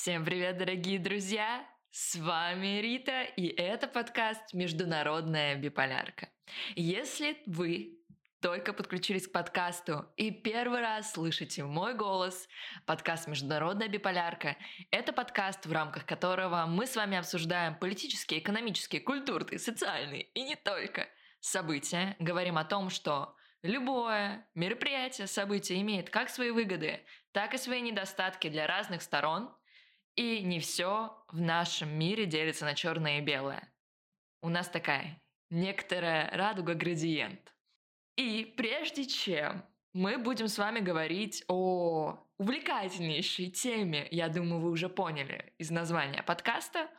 Всем 0.00 0.24
привет, 0.24 0.58
дорогие 0.58 1.00
друзья! 1.00 1.66
С 1.90 2.14
вами 2.14 2.80
Рита, 2.80 3.24
и 3.24 3.48
это 3.48 3.88
подкаст 3.88 4.54
«Международная 4.54 5.56
биполярка». 5.56 6.28
Если 6.76 7.36
вы 7.46 7.98
только 8.40 8.72
подключились 8.72 9.26
к 9.26 9.32
подкасту 9.32 10.06
и 10.16 10.30
первый 10.30 10.82
раз 10.82 11.14
слышите 11.14 11.64
мой 11.64 11.94
голос, 11.94 12.48
подкаст 12.86 13.26
«Международная 13.26 13.88
биполярка»— 13.88 14.56
это 14.92 15.12
подкаст, 15.12 15.66
в 15.66 15.72
рамках 15.72 16.06
которого 16.06 16.66
мы 16.68 16.86
с 16.86 16.94
вами 16.94 17.18
обсуждаем 17.18 17.74
политические, 17.74 18.38
экономические, 18.38 19.00
культурные, 19.00 19.58
социальные 19.58 20.22
и 20.32 20.44
не 20.44 20.54
только 20.54 21.08
события, 21.40 22.14
говорим 22.20 22.56
о 22.56 22.64
том, 22.64 22.88
что 22.88 23.34
Любое 23.62 24.46
мероприятие, 24.54 25.26
событие 25.26 25.80
имеет 25.80 26.10
как 26.10 26.30
свои 26.30 26.52
выгоды, 26.52 27.04
так 27.32 27.54
и 27.54 27.58
свои 27.58 27.80
недостатки 27.80 28.48
для 28.48 28.68
разных 28.68 29.02
сторон, 29.02 29.52
и 30.18 30.42
не 30.42 30.58
все 30.58 31.16
в 31.28 31.40
нашем 31.40 31.96
мире 31.96 32.26
делится 32.26 32.64
на 32.64 32.74
черное 32.74 33.18
и 33.18 33.20
белое. 33.20 33.72
У 34.42 34.48
нас 34.48 34.68
такая 34.68 35.22
некоторая 35.48 36.28
радуга-градиент. 36.32 37.54
И 38.16 38.52
прежде 38.56 39.06
чем 39.06 39.64
мы 39.92 40.18
будем 40.18 40.48
с 40.48 40.58
вами 40.58 40.80
говорить 40.80 41.44
о 41.46 42.18
увлекательнейшей 42.36 43.50
теме, 43.50 44.08
я 44.10 44.28
думаю, 44.28 44.60
вы 44.60 44.70
уже 44.72 44.88
поняли 44.88 45.52
из 45.56 45.70
названия 45.70 46.24
подкаста, 46.24 46.90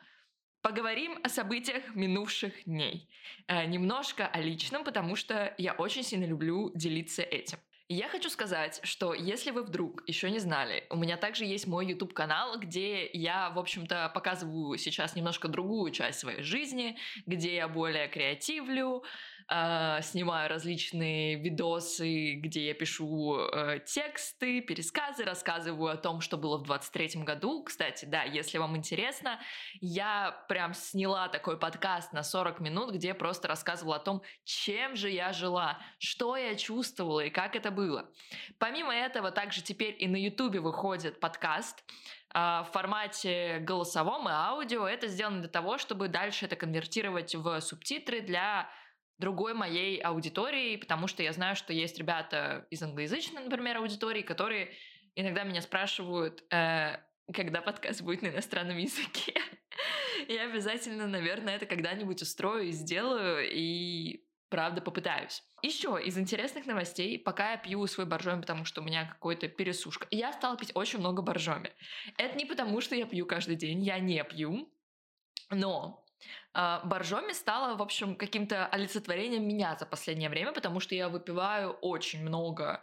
поговорим 0.62 1.20
о 1.22 1.28
событиях 1.28 1.94
минувших 1.95 2.64
дней. 2.64 3.09
Э, 3.48 3.66
немножко 3.66 4.28
о 4.28 4.40
личном, 4.40 4.86
потому 4.86 5.17
что 5.17 5.54
я 5.58 5.73
очень 5.73 6.04
сильно 6.04 6.23
люблю 6.23 6.72
делиться 6.73 7.22
этим. 7.22 7.59
Я 7.92 8.08
хочу 8.08 8.30
сказать, 8.30 8.80
что 8.84 9.16
если 9.16 9.50
вы 9.50 9.64
вдруг 9.64 10.04
еще 10.08 10.30
не 10.30 10.38
знали, 10.38 10.86
у 10.92 10.96
меня 10.96 11.18
также 11.18 11.46
есть 11.46 11.66
мой 11.66 11.88
YouTube 11.88 12.14
канал, 12.14 12.60
где 12.60 13.10
я, 13.14 13.50
в 13.50 13.58
общем-то, 13.58 14.12
показываю 14.14 14.78
сейчас 14.78 15.16
немножко 15.16 15.48
другую 15.48 15.92
часть 15.92 16.20
своей 16.20 16.44
жизни, 16.44 17.00
где 17.26 17.56
я 17.56 17.68
более 17.68 18.08
креативлю, 18.08 19.04
э, 19.50 20.02
снимаю 20.02 20.50
различные 20.50 21.36
видосы, 21.36 22.33
где 22.36 22.67
я 22.67 22.73
пишу 22.73 23.39
э, 23.39 23.80
тексты, 23.86 24.61
пересказы, 24.61 25.23
рассказываю 25.23 25.91
о 25.91 25.97
том, 25.97 26.22
что 26.22 26.38
было 26.38 26.58
в 26.58 26.64
23 26.64 27.23
году. 27.23 27.64
Кстати, 27.64 28.06
да, 28.06 28.23
если 28.23 28.58
вам 28.58 28.78
интересно, 28.78 29.39
я 29.81 30.45
прям 30.47 30.73
сняла 30.73 31.28
такой 31.28 31.58
подкаст 31.58 32.14
на 32.14 32.23
40 32.23 32.59
минут, 32.59 32.94
где 32.94 33.14
просто 33.14 33.47
рассказывала 33.47 33.97
о 33.97 34.00
том, 34.00 34.22
чем 34.44 34.95
же 34.95 35.09
я 35.09 35.33
жила, 35.33 35.80
что 35.97 36.38
я 36.38 36.56
чувствовала 36.56 37.22
и 37.22 37.30
как 37.30 37.56
это 37.56 37.72
было. 37.72 38.09
Помимо 38.58 38.94
этого, 38.94 39.31
также 39.31 39.61
теперь 39.61 39.95
и 40.00 40.08
на 40.08 40.17
Ютубе 40.17 40.59
выходит 40.59 41.19
подкаст 41.19 41.84
а, 42.31 42.63
в 42.63 42.72
формате 42.72 43.59
голосовом 43.59 44.30
и 44.30 44.31
аудио. 44.31 44.88
Это 44.88 45.08
сделано 45.08 45.39
для 45.39 45.50
того, 45.50 45.78
чтобы 45.78 46.08
дальше 46.08 46.45
это 46.45 46.56
конвертировать 46.56 47.34
в 47.36 47.59
субтитры 47.61 48.22
для 48.22 48.69
другой 49.20 49.53
моей 49.53 50.00
аудитории, 50.00 50.78
потому 50.78 51.08
что 51.08 51.22
я 51.22 51.34
знаю, 51.34 51.56
что 51.56 51.73
есть 51.73 51.98
ребята 51.98 52.66
из 52.70 52.81
англоязычной, 52.81 53.44
например, 53.44 53.78
аудитории, 53.78 54.22
которые 54.22 54.72
иногда 55.16 55.44
меня 55.44 55.62
спрашивают, 55.62 56.44
э, 56.52 56.98
когда 57.34 57.62
подкаст 57.62 58.02
будет 58.02 58.22
на 58.22 58.28
иностранном 58.28 58.78
языке. 58.78 59.34
Я 60.28 60.44
обязательно, 60.44 61.08
наверное, 61.08 61.56
это 61.56 61.66
когда-нибудь 61.66 62.22
устрою 62.22 62.67
и 62.67 62.72
сделаю, 62.72 63.47
и 63.50 64.25
правда 64.50 64.81
попытаюсь. 64.81 65.44
Еще 65.62 66.00
из 66.03 66.17
интересных 66.17 66.66
новостей, 66.66 67.20
пока 67.20 67.52
я 67.52 67.58
пью 67.58 67.86
свой 67.88 68.06
боржоми, 68.06 68.42
потому 68.42 68.66
что 68.66 68.81
у 68.81 68.84
меня 68.84 69.06
какой-то 69.06 69.47
пересушка, 69.47 70.08
я 70.12 70.34
стала 70.34 70.58
пить 70.58 70.72
очень 70.73 71.00
много 71.00 71.22
боржоми. 71.22 71.72
Это 72.17 72.38
не 72.38 72.45
потому, 72.45 72.81
что 72.81 72.95
я 72.95 73.06
пью 73.06 73.25
каждый 73.25 73.56
день, 73.56 73.84
я 73.84 74.00
не 74.00 74.23
пью, 74.23 74.72
но 75.50 76.06
боржоми 76.53 77.34
стало, 77.34 77.75
в 77.75 77.81
общем, 77.81 78.16
каким-то 78.16 78.67
олицетворением 78.67 79.48
меня 79.48 79.75
за 79.80 79.86
последнее 79.86 80.30
время, 80.30 80.52
потому 80.52 80.80
что 80.80 80.96
я 80.96 81.09
выпиваю 81.09 81.72
очень 81.74 82.22
много 82.22 82.81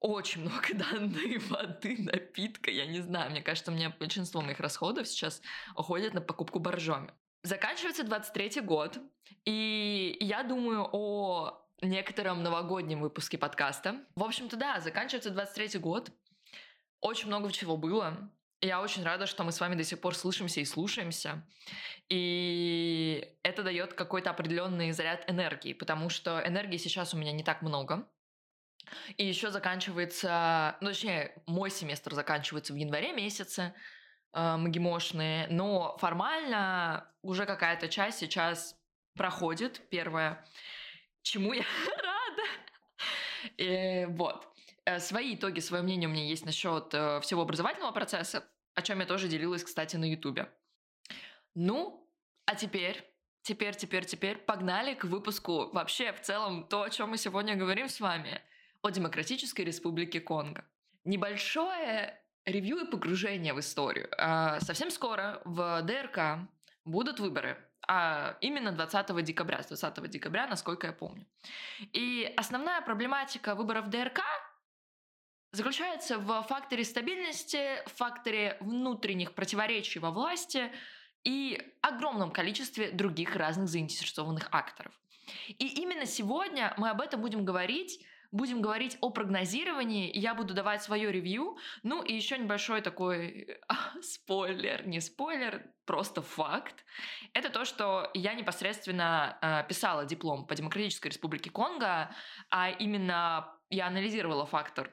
очень 0.00 0.40
много 0.40 0.68
данной 0.74 1.38
воды, 1.38 1.96
напитка, 1.98 2.70
я 2.70 2.86
не 2.86 3.00
знаю, 3.00 3.30
мне 3.30 3.42
кажется, 3.42 3.70
у 3.70 3.74
меня 3.74 3.90
большинство 3.90 4.40
моих 4.40 4.58
расходов 4.58 5.06
сейчас 5.06 5.42
уходят 5.76 6.14
на 6.14 6.20
покупку 6.20 6.58
боржоми. 6.58 7.12
Заканчивается 7.42 8.04
23 8.04 8.62
год, 8.62 8.98
и 9.44 10.16
я 10.20 10.42
думаю 10.42 10.88
о 10.92 11.66
некотором 11.82 12.42
новогоднем 12.42 13.00
выпуске 13.00 13.38
подкаста. 13.38 14.04
В 14.14 14.22
общем-то, 14.22 14.56
да, 14.56 14.80
заканчивается 14.80 15.30
23 15.30 15.78
год. 15.78 16.10
Очень 17.00 17.28
много 17.28 17.50
чего 17.50 17.76
было. 17.76 18.30
Я 18.62 18.82
очень 18.82 19.02
рада, 19.02 19.26
что 19.26 19.42
мы 19.42 19.52
с 19.52 19.60
вами 19.60 19.74
до 19.74 19.84
сих 19.84 20.00
пор 20.00 20.14
слышимся 20.14 20.60
и 20.60 20.66
слушаемся. 20.66 21.42
И 22.10 23.36
это 23.42 23.62
дает 23.62 23.94
какой-то 23.94 24.30
определенный 24.30 24.92
заряд 24.92 25.28
энергии, 25.30 25.72
потому 25.72 26.10
что 26.10 26.42
энергии 26.46 26.76
сейчас 26.76 27.14
у 27.14 27.16
меня 27.16 27.32
не 27.32 27.42
так 27.42 27.62
много. 27.62 28.06
И 29.16 29.24
еще 29.24 29.50
заканчивается, 29.50 30.76
ну 30.80 30.88
точнее, 30.88 31.42
мой 31.46 31.70
семестр 31.70 32.14
заканчивается 32.14 32.74
в 32.74 32.76
январе 32.76 33.12
месяце, 33.12 33.74
э, 34.34 34.56
МГИМОшные, 34.56 35.46
но 35.48 35.96
формально 35.98 37.10
уже 37.22 37.46
какая-то 37.46 37.88
часть 37.88 38.18
сейчас 38.18 38.76
проходит, 39.14 39.88
первая, 39.90 40.44
чему 41.22 41.52
я 41.54 41.64
рада. 41.96 42.42
И 43.56 44.06
вот. 44.10 44.49
Э, 44.84 44.98
свои 44.98 45.34
итоги, 45.34 45.60
свое 45.60 45.82
мнение 45.82 46.08
у 46.08 46.12
меня 46.12 46.24
есть 46.26 46.44
насчет 46.44 46.94
э, 46.94 47.20
всего 47.20 47.42
образовательного 47.42 47.92
процесса, 47.92 48.44
о 48.74 48.82
чем 48.82 49.00
я 49.00 49.06
тоже 49.06 49.28
делилась, 49.28 49.64
кстати, 49.64 49.96
на 49.96 50.10
Ютубе. 50.10 50.50
Ну, 51.54 52.06
а 52.46 52.54
теперь 52.54 53.10
Теперь, 53.42 53.74
теперь, 53.74 54.04
теперь 54.04 54.36
погнали 54.36 54.94
к 54.94 55.04
выпуску 55.04 55.70
вообще 55.72 56.12
в 56.12 56.20
целом 56.20 56.64
то, 56.64 56.82
о 56.82 56.90
чем 56.90 57.10
мы 57.10 57.16
сегодня 57.16 57.56
говорим 57.56 57.88
с 57.88 57.98
вами, 57.98 58.42
о 58.82 58.90
Демократической 58.90 59.62
Республике 59.62 60.20
Конго. 60.20 60.64
Небольшое 61.04 62.20
ревью 62.44 62.80
и 62.80 62.90
погружение 62.90 63.54
в 63.54 63.60
историю. 63.60 64.08
А, 64.18 64.60
совсем 64.60 64.90
скоро 64.90 65.40
в 65.44 65.82
ДРК 65.82 66.48
будут 66.84 67.18
выборы, 67.18 67.56
а 67.88 68.36
именно 68.42 68.72
20 68.72 69.24
декабря, 69.24 69.62
с 69.62 69.68
20 69.68 70.10
декабря, 70.10 70.46
насколько 70.46 70.88
я 70.88 70.92
помню. 70.92 71.26
И 71.92 72.32
основная 72.36 72.82
проблематика 72.82 73.54
выборов 73.54 73.88
ДРК 73.88 74.20
заключается 75.52 76.18
в 76.18 76.42
факторе 76.42 76.84
стабильности, 76.84 77.82
факторе 77.86 78.56
внутренних 78.60 79.34
противоречий 79.34 79.98
во 79.98 80.10
власти 80.10 80.70
и 81.24 81.60
огромном 81.82 82.30
количестве 82.30 82.90
других 82.90 83.36
разных 83.36 83.68
заинтересованных 83.68 84.48
акторов. 84.52 84.92
И 85.48 85.66
именно 85.82 86.06
сегодня 86.06 86.74
мы 86.76 86.90
об 86.90 87.00
этом 87.00 87.20
будем 87.20 87.44
говорить, 87.44 88.04
будем 88.32 88.62
говорить 88.62 88.96
о 89.00 89.10
прогнозировании, 89.10 90.10
я 90.16 90.34
буду 90.34 90.54
давать 90.54 90.82
свое 90.82 91.10
ревью, 91.10 91.56
ну 91.82 92.02
и 92.02 92.14
еще 92.14 92.38
небольшой 92.38 92.80
такой 92.80 93.58
спойлер, 94.02 94.86
не 94.86 95.00
спойлер, 95.00 95.64
просто 95.84 96.22
факт. 96.22 96.84
Это 97.32 97.50
то, 97.50 97.64
что 97.64 98.10
я 98.14 98.34
непосредственно 98.34 99.38
э, 99.42 99.68
писала 99.68 100.04
диплом 100.04 100.46
по 100.46 100.54
Демократической 100.54 101.08
Республике 101.08 101.50
Конго, 101.50 102.14
а 102.50 102.70
именно 102.70 103.52
я 103.68 103.88
анализировала 103.88 104.46
фактор 104.46 104.92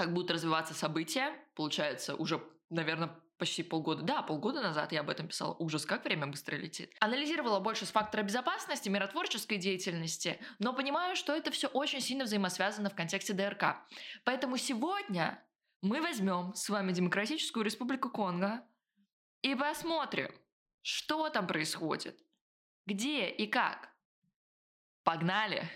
как 0.00 0.14
будут 0.14 0.30
развиваться 0.30 0.72
события. 0.72 1.36
Получается, 1.54 2.14
уже, 2.14 2.42
наверное, 2.70 3.10
почти 3.36 3.62
полгода, 3.62 4.00
да, 4.00 4.22
полгода 4.22 4.62
назад 4.62 4.92
я 4.92 5.00
об 5.00 5.10
этом 5.10 5.28
писала. 5.28 5.54
Ужас, 5.58 5.84
как 5.84 6.04
время 6.04 6.26
быстро 6.26 6.56
летит. 6.56 6.90
Анализировала 7.00 7.60
больше 7.60 7.84
с 7.84 7.90
фактора 7.90 8.22
безопасности, 8.22 8.88
миротворческой 8.88 9.58
деятельности, 9.58 10.40
но 10.58 10.72
понимаю, 10.72 11.16
что 11.16 11.36
это 11.36 11.50
все 11.50 11.68
очень 11.68 12.00
сильно 12.00 12.24
взаимосвязано 12.24 12.88
в 12.88 12.94
контексте 12.94 13.34
ДРК. 13.34 13.76
Поэтому 14.24 14.56
сегодня 14.56 15.44
мы 15.82 16.00
возьмем 16.00 16.54
с 16.54 16.70
вами 16.70 16.92
Демократическую 16.92 17.62
Республику 17.62 18.08
Конго 18.08 18.64
и 19.42 19.54
посмотрим, 19.54 20.30
что 20.80 21.28
там 21.28 21.46
происходит, 21.46 22.18
где 22.86 23.28
и 23.28 23.46
как. 23.46 23.90
Погнали! 25.04 25.68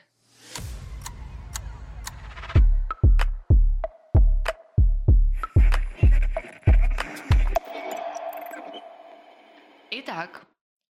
Итак, 10.06 10.46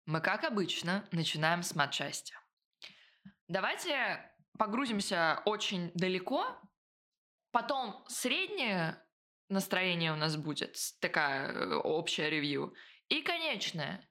мы, 0.07 0.21
как 0.21 0.43
обычно, 0.43 1.07
начинаем 1.11 1.61
с 1.61 1.75
матчасти. 1.75 2.33
Давайте 3.47 4.27
погрузимся 4.57 5.43
очень 5.45 5.91
далеко, 5.93 6.59
потом 7.51 8.03
среднее 8.07 8.99
настроение 9.49 10.13
у 10.13 10.15
нас 10.15 10.35
будет, 10.35 10.77
такая 10.99 11.51
э, 11.51 11.75
общая 11.75 12.31
ревью, 12.31 12.73
и 13.07 13.21
конечное. 13.21 14.03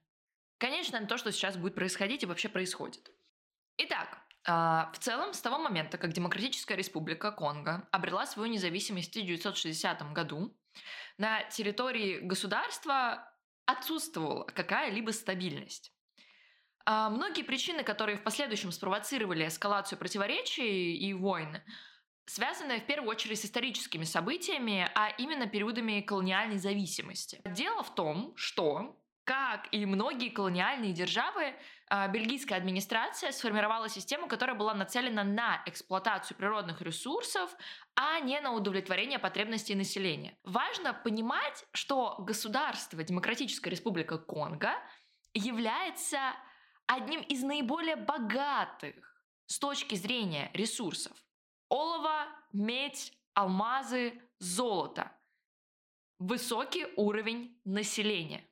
Конечное 0.57 1.05
то, 1.05 1.17
что 1.17 1.33
сейчас 1.33 1.57
будет 1.57 1.75
происходить 1.75 2.23
и 2.23 2.25
вообще 2.25 2.47
происходит. 2.47 3.11
Итак, 3.75 4.25
а, 4.47 4.89
в 4.93 4.99
целом, 4.99 5.33
с 5.33 5.41
того 5.41 5.57
момента, 5.57 5.97
как 5.97 6.13
Демократическая 6.13 6.77
Республика 6.77 7.33
Конго 7.33 7.89
обрела 7.91 8.25
свою 8.25 8.49
независимость 8.49 9.09
в 9.09 9.17
1960 9.17 10.13
году, 10.13 10.57
На 11.17 11.43
территории 11.43 12.19
государства 12.19 13.32
отсутствовала 13.65 14.43
какая-либо 14.43 15.11
стабильность. 15.11 15.93
А 16.85 17.09
многие 17.09 17.43
причины, 17.43 17.83
которые 17.83 18.17
в 18.17 18.23
последующем 18.23 18.71
спровоцировали 18.71 19.47
эскалацию 19.47 19.97
противоречий 19.97 20.95
и 20.95 21.13
войн, 21.13 21.59
связаны 22.25 22.79
в 22.79 22.85
первую 22.85 23.09
очередь 23.09 23.39
с 23.39 23.45
историческими 23.45 24.03
событиями, 24.03 24.89
а 24.95 25.09
именно 25.17 25.47
периодами 25.47 26.01
колониальной 26.01 26.57
зависимости. 26.57 27.41
Дело 27.45 27.83
в 27.83 27.95
том, 27.95 28.33
что 28.35 28.99
как 29.23 29.69
и 29.71 29.85
многие 29.85 30.29
колониальные 30.29 30.91
державы, 30.91 31.55
бельгийская 32.11 32.57
администрация 32.57 33.31
сформировала 33.31 33.87
систему, 33.87 34.27
которая 34.27 34.55
была 34.55 34.73
нацелена 34.73 35.23
на 35.23 35.61
эксплуатацию 35.65 36.35
природных 36.37 36.81
ресурсов, 36.81 37.55
а 37.95 38.19
не 38.19 38.39
на 38.41 38.53
удовлетворение 38.53 39.19
потребностей 39.19 39.75
населения. 39.75 40.37
Важно 40.43 40.93
понимать, 40.93 41.65
что 41.71 42.15
государство 42.19 43.03
Демократическая 43.03 43.69
Республика 43.69 44.17
Конго 44.17 44.71
является 45.33 46.19
одним 46.87 47.21
из 47.21 47.43
наиболее 47.43 47.95
богатых 47.95 48.95
с 49.45 49.59
точки 49.59 49.95
зрения 49.95 50.49
ресурсов. 50.53 51.15
Олово, 51.69 52.27
медь, 52.51 53.13
алмазы, 53.33 54.21
золото. 54.39 55.11
Высокий 56.19 56.87
уровень 56.95 57.59
населения. 57.65 58.47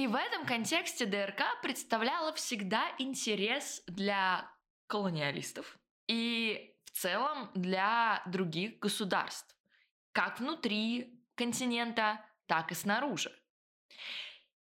И 0.00 0.06
в 0.06 0.14
этом 0.14 0.46
контексте 0.46 1.04
ДРК 1.04 1.60
представляла 1.60 2.32
всегда 2.32 2.84
интерес 2.96 3.82
для 3.86 4.50
колониалистов 4.86 5.78
и 6.06 6.74
в 6.86 6.90
целом 6.92 7.50
для 7.54 8.22
других 8.24 8.78
государств, 8.78 9.54
как 10.12 10.40
внутри 10.40 11.22
континента, 11.34 12.24
так 12.46 12.72
и 12.72 12.74
снаружи. 12.74 13.30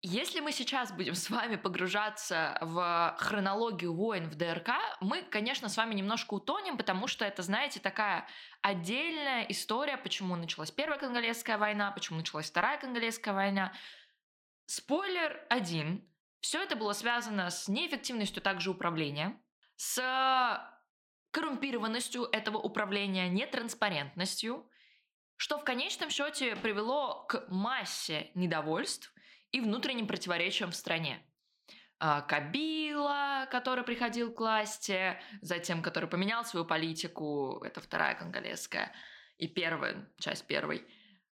Если 0.01 0.39
мы 0.39 0.51
сейчас 0.51 0.91
будем 0.91 1.13
с 1.13 1.29
вами 1.29 1.55
погружаться 1.55 2.57
в 2.59 3.15
хронологию 3.19 3.93
войн 3.93 4.27
в 4.27 4.33
ДРК, 4.33 4.71
мы, 5.01 5.21
конечно, 5.21 5.69
с 5.69 5.77
вами 5.77 5.93
немножко 5.93 6.33
утонем, 6.33 6.75
потому 6.75 7.05
что 7.05 7.25
это, 7.25 7.43
знаете, 7.43 7.79
такая 7.79 8.27
отдельная 8.63 9.43
история, 9.43 9.97
почему 9.97 10.35
началась 10.35 10.71
Первая 10.71 10.97
Конголезская 10.97 11.59
война, 11.59 11.91
почему 11.91 12.17
началась 12.17 12.49
Вторая 12.49 12.79
Конголезская 12.79 13.35
война. 13.35 13.71
Спойлер 14.73 15.45
один. 15.49 16.09
Все 16.39 16.63
это 16.63 16.77
было 16.77 16.93
связано 16.93 17.49
с 17.49 17.67
неэффективностью 17.67 18.41
также 18.41 18.71
управления, 18.71 19.37
с 19.75 20.01
коррумпированностью 21.31 22.23
этого 22.23 22.55
управления, 22.57 23.27
нетранспарентностью, 23.27 24.65
что 25.35 25.57
в 25.57 25.65
конечном 25.65 26.09
счете 26.09 26.55
привело 26.55 27.25
к 27.25 27.47
массе 27.49 28.31
недовольств 28.33 29.13
и 29.51 29.59
внутренним 29.59 30.07
противоречиям 30.07 30.71
в 30.71 30.75
стране. 30.77 31.21
А, 31.99 32.21
Кабила, 32.21 33.49
который 33.51 33.83
приходил 33.83 34.33
к 34.33 34.39
власти, 34.39 35.21
затем, 35.41 35.83
который 35.83 36.07
поменял 36.07 36.45
свою 36.45 36.65
политику, 36.65 37.61
это 37.61 37.81
вторая 37.81 38.15
конголезская, 38.15 38.93
и 39.37 39.49
первая, 39.49 40.09
часть 40.17 40.47
первой. 40.47 40.87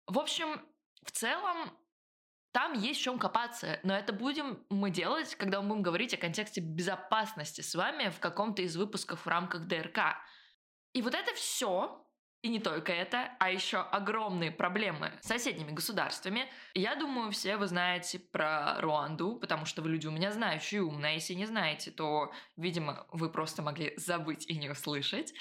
В 0.06 0.18
общем, 0.18 0.60
в 1.06 1.10
целом, 1.10 1.74
там 2.52 2.72
есть 2.72 3.00
в 3.00 3.02
чем 3.02 3.18
копаться, 3.18 3.78
но 3.82 3.94
это 3.94 4.12
будем 4.12 4.64
мы 4.70 4.90
делать, 4.90 5.34
когда 5.36 5.60
мы 5.60 5.68
будем 5.68 5.82
говорить 5.82 6.14
о 6.14 6.16
контексте 6.16 6.60
безопасности 6.60 7.60
с 7.60 7.74
вами 7.74 8.08
в 8.08 8.18
каком-то 8.18 8.62
из 8.62 8.76
выпусков 8.76 9.24
в 9.24 9.28
рамках 9.28 9.66
ДРК. 9.66 10.16
И 10.92 11.02
вот 11.02 11.14
это 11.14 11.32
все 11.34 12.04
и 12.42 12.48
не 12.48 12.58
только 12.58 12.92
это, 12.92 13.36
а 13.38 13.50
еще 13.50 13.78
огромные 13.78 14.50
проблемы 14.50 15.12
с 15.20 15.28
соседними 15.28 15.72
государствами. 15.72 16.50
Я 16.74 16.96
думаю, 16.96 17.30
все 17.32 17.56
вы 17.58 17.66
знаете 17.66 18.18
про 18.18 18.80
Руанду, 18.80 19.36
потому 19.36 19.66
что 19.66 19.82
вы 19.82 19.90
люди 19.90 20.06
у 20.06 20.10
меня 20.10 20.32
знающие 20.32 20.78
и 20.78 20.82
умные. 20.82 21.10
А 21.10 21.14
если 21.14 21.34
не 21.34 21.44
знаете, 21.44 21.90
то, 21.90 22.32
видимо, 22.56 23.06
вы 23.12 23.30
просто 23.30 23.60
могли 23.62 23.92
забыть 23.96 24.48
и 24.48 24.56
не 24.56 24.70
услышать. 24.70 25.34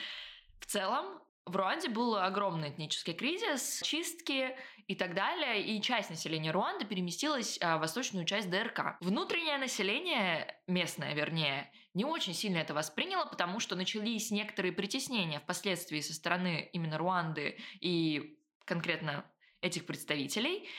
В 0.60 0.66
целом, 0.66 1.22
в 1.50 1.56
Руанде 1.56 1.90
был 1.90 2.16
огромный 2.16 2.70
этнический 2.70 3.14
кризис, 3.14 3.82
чистки 3.84 4.56
и 4.88 4.96
так 4.96 5.16
далее, 5.16 5.62
и 5.64 5.82
часть 5.82 6.10
населения 6.10 6.52
Руанды 6.52 6.86
переместилась 6.86 7.58
а, 7.62 7.78
в 7.78 7.82
восточную 7.82 8.26
часть 8.26 8.50
ДРК. 8.50 8.98
Внутреннее 9.02 9.58
население, 9.58 10.62
местное 10.68 11.14
вернее, 11.14 11.72
не 11.94 12.06
очень 12.06 12.34
сильно 12.34 12.58
это 12.58 12.74
восприняло, 12.74 13.26
потому 13.26 13.60
что 13.60 13.76
начались 13.76 14.32
некоторые 14.32 14.72
притеснения 14.72 15.40
впоследствии 15.40 16.02
со 16.02 16.14
стороны 16.14 16.70
именно 16.72 16.98
Руанды 16.98 17.58
и 17.82 18.40
конкретно 18.66 19.26
этих 19.62 19.86
представителей, 19.86 20.70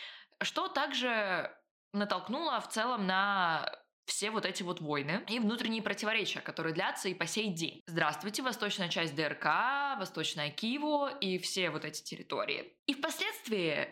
что 0.40 0.69
также 0.69 1.52
натолкнуло 1.93 2.61
в 2.61 2.69
целом 2.69 3.06
на 3.06 3.70
все 4.06 4.31
вот 4.31 4.44
эти 4.44 4.62
вот 4.62 4.81
войны 4.81 5.25
и 5.29 5.38
внутренние 5.38 5.82
противоречия, 5.82 6.41
которые 6.41 6.75
длятся 6.75 7.08
и 7.08 7.14
по 7.14 7.26
сей 7.26 7.52
день. 7.52 7.82
Здравствуйте, 7.87 8.43
восточная 8.43 8.88
часть 8.88 9.14
ДРК, 9.14 9.99
восточная 9.99 10.50
Киеву 10.50 11.08
и 11.20 11.38
все 11.38 11.70
вот 11.70 11.85
эти 11.85 12.02
территории. 12.02 12.76
И 12.87 12.94
впоследствии 12.94 13.88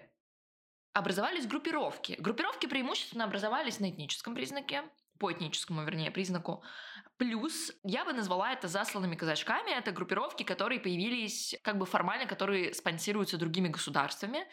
образовались 0.92 1.46
группировки. 1.46 2.16
Группировки 2.18 2.66
преимущественно 2.66 3.24
образовались 3.24 3.80
на 3.80 3.90
этническом 3.90 4.34
признаке, 4.34 4.82
по 5.18 5.32
этническому, 5.32 5.84
вернее, 5.84 6.10
признаку. 6.10 6.62
Плюс 7.16 7.72
я 7.82 8.04
бы 8.04 8.12
назвала 8.12 8.52
это 8.52 8.68
засланными 8.68 9.16
казачками. 9.16 9.70
Это 9.70 9.90
группировки, 9.90 10.44
которые 10.44 10.80
появились 10.80 11.56
как 11.62 11.78
бы 11.78 11.86
формально, 11.86 12.26
которые 12.26 12.72
спонсируются 12.72 13.36
другими 13.36 13.68
государствами. 13.68 14.46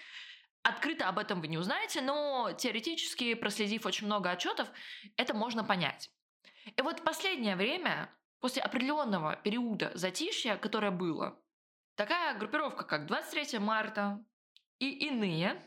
Открыто 0.66 1.08
об 1.08 1.20
этом 1.20 1.42
вы 1.42 1.48
не 1.48 1.60
узнаете, 1.60 2.02
но 2.02 2.52
теоретически, 2.58 3.36
проследив 3.36 3.86
очень 3.86 4.08
много 4.08 4.32
отчетов, 4.32 4.68
это 5.16 5.36
можно 5.36 5.64
понять. 5.64 6.10
И 6.76 6.82
вот 6.82 7.02
в 7.02 7.04
последнее 7.04 7.56
время, 7.56 8.10
после 8.40 8.64
определенного 8.64 9.36
периода 9.36 9.92
затишья, 9.94 10.58
которое 10.58 10.90
было, 10.90 11.40
такая 11.94 12.36
группировка, 12.40 12.84
как 12.84 13.06
23 13.06 13.60
марта 13.60 14.26
и 14.80 14.90
иные, 14.90 15.62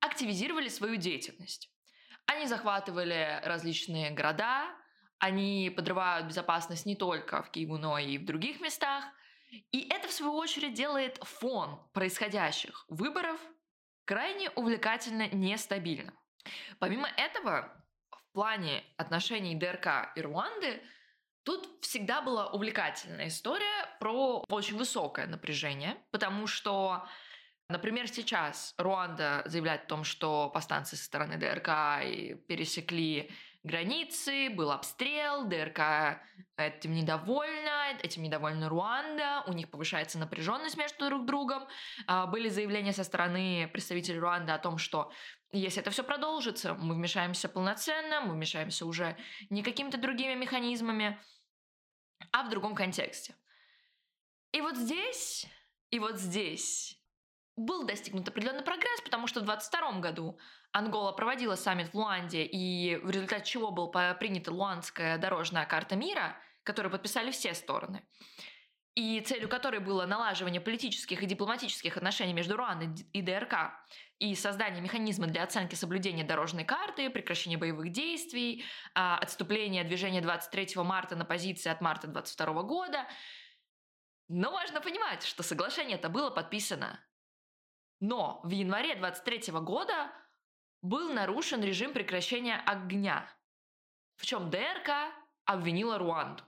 активизировали 0.00 0.68
свою 0.68 0.96
деятельность. 0.96 1.70
Они 2.24 2.46
захватывали 2.46 3.42
различные 3.44 4.10
города, 4.10 4.74
они 5.18 5.70
подрывают 5.76 6.26
безопасность 6.26 6.86
не 6.86 6.96
только 6.96 7.42
в 7.42 7.50
Киеве, 7.50 7.76
но 7.76 7.98
и 7.98 8.16
в 8.16 8.24
других 8.24 8.62
местах– 8.62 9.04
и 9.50 9.88
это, 9.88 10.08
в 10.08 10.12
свою 10.12 10.34
очередь, 10.34 10.74
делает 10.74 11.18
фон 11.22 11.80
происходящих 11.92 12.84
выборов 12.88 13.40
крайне 14.04 14.50
увлекательно 14.50 15.28
нестабильным. 15.28 16.18
Помимо 16.78 17.08
этого, 17.16 17.72
в 18.10 18.32
плане 18.32 18.84
отношений 18.96 19.54
ДРК 19.54 20.12
и 20.16 20.20
Руанды 20.20 20.82
Тут 21.42 21.82
всегда 21.82 22.20
была 22.20 22.48
увлекательная 22.48 23.28
история 23.28 23.86
про 23.98 24.44
очень 24.48 24.76
высокое 24.76 25.26
напряжение, 25.26 25.96
потому 26.10 26.46
что, 26.46 27.06
например, 27.68 28.08
сейчас 28.08 28.74
Руанда 28.76 29.42
заявляет 29.46 29.84
о 29.84 29.86
том, 29.86 30.04
что 30.04 30.50
повстанцы 30.50 30.96
со 30.96 31.04
стороны 31.04 31.38
ДРК 31.38 32.46
пересекли 32.46 33.30
границы, 33.62 34.50
был 34.50 34.70
обстрел, 34.70 35.44
ДРК 35.44 36.22
этим 36.56 36.94
недовольна, 36.94 37.92
этим 38.02 38.22
недовольна 38.22 38.68
Руанда, 38.68 39.44
у 39.46 39.52
них 39.52 39.70
повышается 39.70 40.18
напряженность 40.18 40.76
между 40.76 41.06
друг 41.06 41.26
другом. 41.26 41.66
А, 42.06 42.26
были 42.26 42.48
заявления 42.48 42.92
со 42.92 43.04
стороны 43.04 43.68
представителей 43.72 44.18
Руанды 44.18 44.52
о 44.52 44.58
том, 44.58 44.78
что 44.78 45.12
если 45.52 45.80
это 45.80 45.90
все 45.90 46.04
продолжится, 46.04 46.74
мы 46.74 46.94
вмешаемся 46.94 47.48
полноценно, 47.48 48.20
мы 48.20 48.34
вмешаемся 48.34 48.86
уже 48.86 49.16
не 49.48 49.62
какими-то 49.62 49.98
другими 49.98 50.34
механизмами, 50.34 51.18
а 52.32 52.44
в 52.44 52.50
другом 52.50 52.74
контексте. 52.74 53.34
И 54.52 54.60
вот 54.60 54.76
здесь, 54.76 55.46
и 55.90 55.98
вот 55.98 56.18
здесь 56.18 57.00
был 57.56 57.84
достигнут 57.84 58.28
определенный 58.28 58.62
прогресс, 58.62 59.00
потому 59.02 59.26
что 59.26 59.40
в 59.40 59.44
2022 59.44 60.00
году 60.00 60.38
Ангола 60.72 61.12
проводила 61.12 61.56
саммит 61.56 61.88
в 61.88 61.94
Луанде, 61.94 62.44
и 62.44 62.96
в 62.96 63.10
результате 63.10 63.44
чего 63.44 63.70
была 63.70 64.14
принята 64.14 64.52
Луандская 64.52 65.18
дорожная 65.18 65.66
карта 65.66 65.96
мира, 65.96 66.36
которую 66.62 66.92
подписали 66.92 67.32
все 67.32 67.54
стороны, 67.54 68.04
и 68.94 69.20
целью 69.20 69.48
которой 69.48 69.80
было 69.80 70.06
налаживание 70.06 70.60
политических 70.60 71.22
и 71.22 71.26
дипломатических 71.26 71.96
отношений 71.96 72.34
между 72.34 72.56
Руандой 72.56 73.04
и 73.12 73.22
ДРК, 73.22 73.72
и 74.18 74.34
создание 74.34 74.80
механизма 74.80 75.26
для 75.26 75.42
оценки 75.42 75.74
соблюдения 75.74 76.22
дорожной 76.22 76.64
карты, 76.64 77.10
прекращения 77.10 77.56
боевых 77.56 77.90
действий, 77.90 78.64
а, 78.94 79.16
отступление 79.18 79.82
движения 79.82 80.20
23 80.20 80.84
марта 80.84 81.16
на 81.16 81.24
позиции 81.24 81.70
от 81.70 81.80
марта 81.80 82.06
22 82.06 82.62
года. 82.62 83.06
Но 84.28 84.52
важно 84.52 84.80
понимать, 84.80 85.24
что 85.24 85.42
соглашение 85.42 85.96
это 85.96 86.08
было 86.08 86.30
подписано. 86.30 87.00
Но 87.98 88.40
в 88.44 88.50
январе 88.50 88.94
23 88.94 89.60
года 89.60 90.12
был 90.82 91.12
нарушен 91.12 91.62
режим 91.62 91.92
прекращения 91.92 92.56
огня, 92.56 93.28
в 94.16 94.26
чем 94.26 94.50
ДРК 94.50 95.12
обвинила 95.44 95.98
Руанду. 95.98 96.44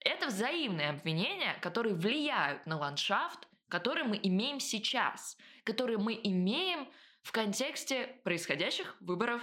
Это 0.00 0.26
взаимные 0.26 0.90
обвинения, 0.90 1.54
которые 1.60 1.94
влияют 1.94 2.66
на 2.66 2.76
ландшафт, 2.76 3.48
который 3.68 4.04
мы 4.04 4.18
имеем 4.22 4.60
сейчас. 4.60 5.36
которые 5.64 5.96
мы 5.96 6.18
имеем 6.20 6.90
в 7.22 7.30
контексте 7.30 8.20
происходящих 8.24 8.96
выборов 9.00 9.40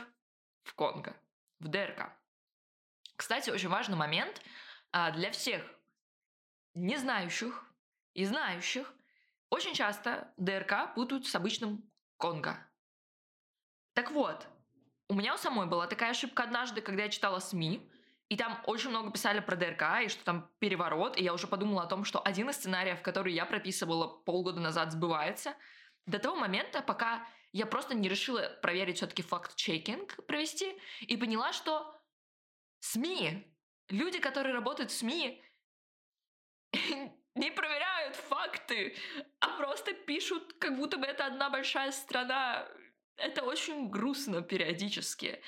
в 0.63 0.73
Конго, 0.73 1.15
в 1.59 1.69
ДРК. 1.69 2.11
Кстати, 3.15 3.49
очень 3.49 3.69
важный 3.69 3.95
момент 3.95 4.41
а, 4.91 5.11
для 5.11 5.31
всех 5.31 5.63
не 6.73 6.97
знающих 6.97 7.65
и 8.13 8.25
знающих. 8.25 8.93
Очень 9.49 9.73
часто 9.73 10.33
ДРК 10.37 10.93
путают 10.93 11.25
с 11.25 11.35
обычным 11.35 11.89
Конго. 12.17 12.68
Так 13.99 14.11
вот, 14.11 14.47
у 15.09 15.13
меня 15.13 15.33
у 15.33 15.37
самой 15.37 15.67
была 15.67 15.85
такая 15.85 16.11
ошибка 16.11 16.43
однажды, 16.43 16.79
когда 16.79 17.03
я 17.03 17.09
читала 17.09 17.39
СМИ, 17.39 17.85
и 18.29 18.37
там 18.37 18.57
очень 18.65 18.91
много 18.91 19.11
писали 19.11 19.41
про 19.41 19.57
ДРК, 19.57 20.05
и 20.05 20.07
что 20.07 20.23
там 20.23 20.49
переворот, 20.59 21.17
и 21.17 21.23
я 21.25 21.33
уже 21.33 21.47
подумала 21.47 21.83
о 21.83 21.85
том, 21.85 22.05
что 22.05 22.21
один 22.21 22.49
из 22.49 22.55
сценариев, 22.55 23.01
который 23.01 23.33
я 23.33 23.45
прописывала 23.45 24.07
полгода 24.07 24.61
назад, 24.61 24.93
сбывается. 24.93 25.53
До 26.05 26.17
того 26.17 26.37
момента, 26.37 26.81
пока 26.81 27.27
я 27.51 27.65
просто 27.65 27.93
не 27.93 28.07
решила 28.07 28.57
проверить 28.61 28.95
все-таки 28.95 29.21
факт-чекинг 29.21 30.25
провести, 30.27 30.79
и 31.01 31.17
поняла, 31.17 31.51
что 31.51 31.93
СМИ, 32.79 33.53
люди, 33.89 34.19
которые 34.19 34.53
работают 34.53 34.91
в 34.91 34.97
СМИ, 34.97 35.43
не 37.35 37.51
проверяют 37.51 38.15
факты, 38.15 38.95
а 39.41 39.57
просто 39.57 39.91
пишут, 39.91 40.53
как 40.53 40.77
будто 40.77 40.97
бы 40.97 41.05
это 41.05 41.25
одна 41.25 41.49
большая 41.49 41.91
страна. 41.91 42.65
Это 43.19 43.43
очень 43.43 43.89
грустно 43.89 44.41
периодически. 44.41 45.41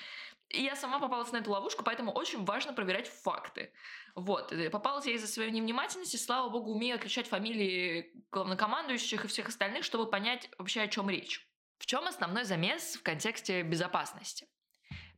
И 0.50 0.64
я 0.64 0.76
сама 0.76 1.00
попалась 1.00 1.32
на 1.32 1.38
эту 1.38 1.52
ловушку, 1.52 1.84
поэтому 1.84 2.12
очень 2.12 2.44
важно 2.44 2.74
проверять 2.74 3.08
факты. 3.08 3.72
Вот. 4.16 4.54
Попалась 4.72 5.06
я 5.06 5.14
из-за 5.14 5.28
своей 5.28 5.52
невнимательности. 5.52 6.18
Слава 6.18 6.50
богу, 6.50 6.72
умею 6.74 6.96
отличать 6.96 7.28
фамилии 7.28 8.12
главнокомандующих 8.32 9.24
и 9.24 9.28
всех 9.28 9.48
остальных, 9.48 9.86
чтобы 9.86 10.10
понять 10.10 10.50
вообще, 10.58 10.82
о 10.82 10.88
чем 10.88 11.10
речь. 11.10 11.48
В 11.78 11.86
чем 11.86 12.06
основной 12.06 12.44
замес 12.44 12.96
в 12.98 13.04
контексте 13.04 13.64
безопасности? 13.64 14.48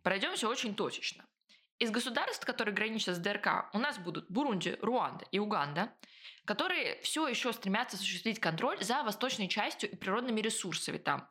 Пройдемся 0.03 0.47
очень 0.47 0.75
точечно. 0.75 1.25
Из 1.79 1.89
государств, 1.89 2.45
которые 2.45 2.75
граничат 2.75 3.15
с 3.15 3.19
ДРК, 3.19 3.69
у 3.73 3.79
нас 3.79 3.97
будут 3.97 4.29
Бурунди, 4.29 4.77
Руанда 4.81 5.25
и 5.31 5.39
Уганда, 5.39 5.91
которые 6.45 7.01
все 7.01 7.27
еще 7.27 7.51
стремятся 7.51 7.97
осуществить 7.97 8.39
контроль 8.39 8.81
за 8.83 9.03
восточной 9.03 9.49
частью 9.49 9.91
и 9.91 9.95
природными 9.95 10.39
ресурсами 10.39 10.97
там 10.97 11.27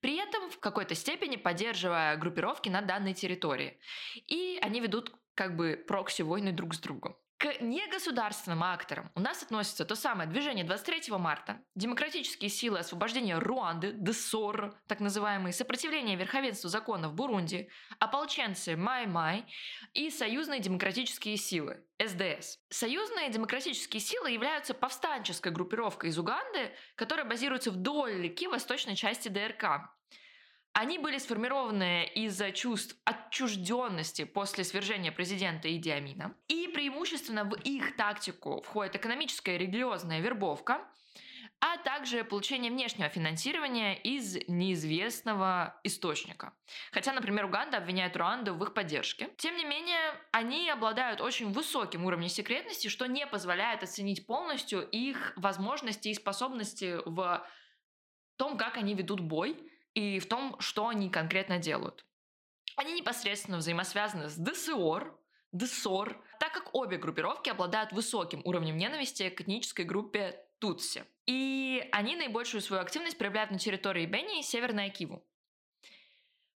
при 0.00 0.16
этом 0.16 0.50
в 0.50 0.58
какой-то 0.58 0.94
степени 0.94 1.36
поддерживая 1.36 2.16
группировки 2.16 2.68
на 2.68 2.80
данной 2.82 3.14
территории. 3.14 3.78
И 4.26 4.58
они 4.62 4.80
ведут 4.80 5.14
как 5.34 5.56
бы 5.56 5.82
прокси-войны 5.86 6.52
друг 6.52 6.74
с 6.74 6.78
другом. 6.80 7.16
К 7.40 7.58
негосударственным 7.62 8.62
акторам 8.62 9.10
у 9.14 9.20
нас 9.20 9.42
относится 9.42 9.86
то 9.86 9.94
самое 9.94 10.28
движение 10.28 10.62
23 10.62 11.16
марта, 11.16 11.62
демократические 11.74 12.50
силы 12.50 12.80
освобождения 12.80 13.38
Руанды, 13.38 13.94
ДСОР, 13.94 14.78
так 14.86 15.00
называемые, 15.00 15.54
сопротивление 15.54 16.16
верховенству 16.16 16.68
закона 16.68 17.08
в 17.08 17.14
Бурунди, 17.14 17.70
ополченцы 17.98 18.76
Май-Май 18.76 19.46
и 19.94 20.10
союзные 20.10 20.60
демократические 20.60 21.38
силы, 21.38 21.82
СДС. 21.98 22.58
Союзные 22.68 23.30
демократические 23.30 24.00
силы 24.00 24.32
являются 24.32 24.74
повстанческой 24.74 25.50
группировкой 25.50 26.10
из 26.10 26.18
Уганды, 26.18 26.72
которая 26.94 27.24
базируется 27.24 27.70
вдоль 27.70 28.20
реки 28.20 28.48
восточной 28.48 28.96
части 28.96 29.28
ДРК. 29.28 29.88
Они 30.72 30.98
были 30.98 31.18
сформированы 31.18 32.06
из-за 32.14 32.52
чувств 32.52 32.96
отчужденности 33.04 34.24
после 34.24 34.62
свержения 34.62 35.10
президента 35.10 35.74
Иди 35.74 35.90
Амина. 35.90 36.34
И 36.48 36.68
преимущественно 36.68 37.44
в 37.44 37.54
их 37.54 37.96
тактику 37.96 38.62
входит 38.62 38.94
экономическая 38.94 39.56
и 39.56 39.58
религиозная 39.58 40.20
вербовка, 40.20 40.86
а 41.60 41.76
также 41.76 42.24
получение 42.24 42.70
внешнего 42.70 43.08
финансирования 43.10 43.94
из 43.94 44.38
неизвестного 44.48 45.78
источника. 45.84 46.54
Хотя, 46.92 47.12
например, 47.12 47.46
Уганда 47.46 47.76
обвиняет 47.76 48.16
Руанду 48.16 48.54
в 48.54 48.62
их 48.62 48.72
поддержке. 48.72 49.28
Тем 49.36 49.56
не 49.56 49.64
менее, 49.64 49.98
они 50.32 50.70
обладают 50.70 51.20
очень 51.20 51.52
высоким 51.52 52.06
уровнем 52.06 52.28
секретности, 52.28 52.88
что 52.88 53.06
не 53.06 53.26
позволяет 53.26 53.82
оценить 53.82 54.26
полностью 54.26 54.88
их 54.88 55.34
возможности 55.36 56.08
и 56.08 56.14
способности 56.14 56.98
в 57.04 57.46
том, 58.36 58.56
как 58.56 58.78
они 58.78 58.94
ведут 58.94 59.20
бой, 59.20 59.58
и 59.94 60.18
в 60.18 60.28
том, 60.28 60.56
что 60.60 60.88
они 60.88 61.10
конкретно 61.10 61.58
делают. 61.58 62.04
Они 62.76 62.94
непосредственно 62.94 63.58
взаимосвязаны 63.58 64.28
с 64.28 64.36
ДСОР, 64.36 65.18
ДСОР, 65.52 66.22
так 66.38 66.52
как 66.52 66.74
обе 66.74 66.96
группировки 66.96 67.50
обладают 67.50 67.92
высоким 67.92 68.40
уровнем 68.44 68.76
ненависти 68.76 69.28
к 69.28 69.40
этнической 69.40 69.84
группе 69.84 70.44
Тутси. 70.60 71.04
И 71.26 71.88
они 71.92 72.16
наибольшую 72.16 72.60
свою 72.60 72.82
активность 72.82 73.18
проявляют 73.18 73.50
на 73.50 73.58
территории 73.58 74.06
Бенни 74.06 74.40
и 74.40 74.42
Северной 74.42 74.90
Киву. 74.90 75.24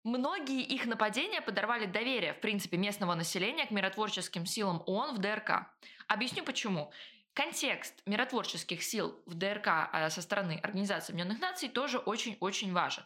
Многие 0.03 0.63
их 0.63 0.87
нападения 0.87 1.43
подорвали 1.43 1.85
доверие, 1.85 2.33
в 2.33 2.41
принципе, 2.41 2.79
местного 2.79 3.15
населения 3.15 3.67
к 3.67 3.71
миротворческим 3.71 4.47
силам 4.47 4.83
ООН 4.87 5.17
в 5.17 5.19
ДРК. 5.19 5.71
Объясню 6.09 6.43
почему. 6.43 6.91
Контекст 7.35 8.03
миротворческих 8.07 8.83
сил 8.83 9.23
в 9.27 9.35
ДРК 9.35 9.69
а, 9.69 10.11
со 10.11 10.21
стороны 10.21 10.59
Организации 10.63 11.13
Объединенных 11.13 11.41
Наций 11.41 11.69
тоже 11.69 11.99
очень-очень 11.99 12.73
важен. 12.73 13.05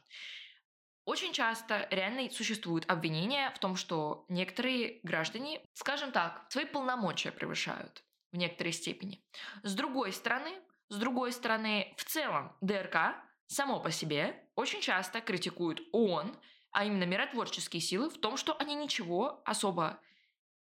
Очень 1.05 1.35
часто 1.35 1.87
реально 1.91 2.31
существуют 2.31 2.91
обвинения 2.91 3.51
в 3.51 3.59
том, 3.59 3.77
что 3.77 4.25
некоторые 4.29 5.01
граждане, 5.03 5.61
скажем 5.75 6.13
так, 6.13 6.47
свои 6.49 6.65
полномочия 6.65 7.31
превышают 7.31 8.03
в 8.33 8.39
некоторой 8.39 8.73
степени. 8.73 9.23
С 9.63 9.75
другой 9.75 10.13
стороны, 10.13 10.51
с 10.89 10.97
другой 10.97 11.33
стороны, 11.33 11.95
в 11.99 12.05
целом 12.05 12.57
ДРК 12.63 13.17
само 13.47 13.81
по 13.81 13.91
себе 13.91 14.49
очень 14.55 14.81
часто 14.81 15.21
критикуют 15.21 15.83
ООН, 15.93 16.35
а 16.71 16.85
именно 16.85 17.05
миротворческие 17.05 17.83
силы 17.83 18.09
в 18.09 18.19
том, 18.19 18.39
что 18.39 18.57
они 18.59 18.75
ничего 18.75 19.43
особо 19.45 20.01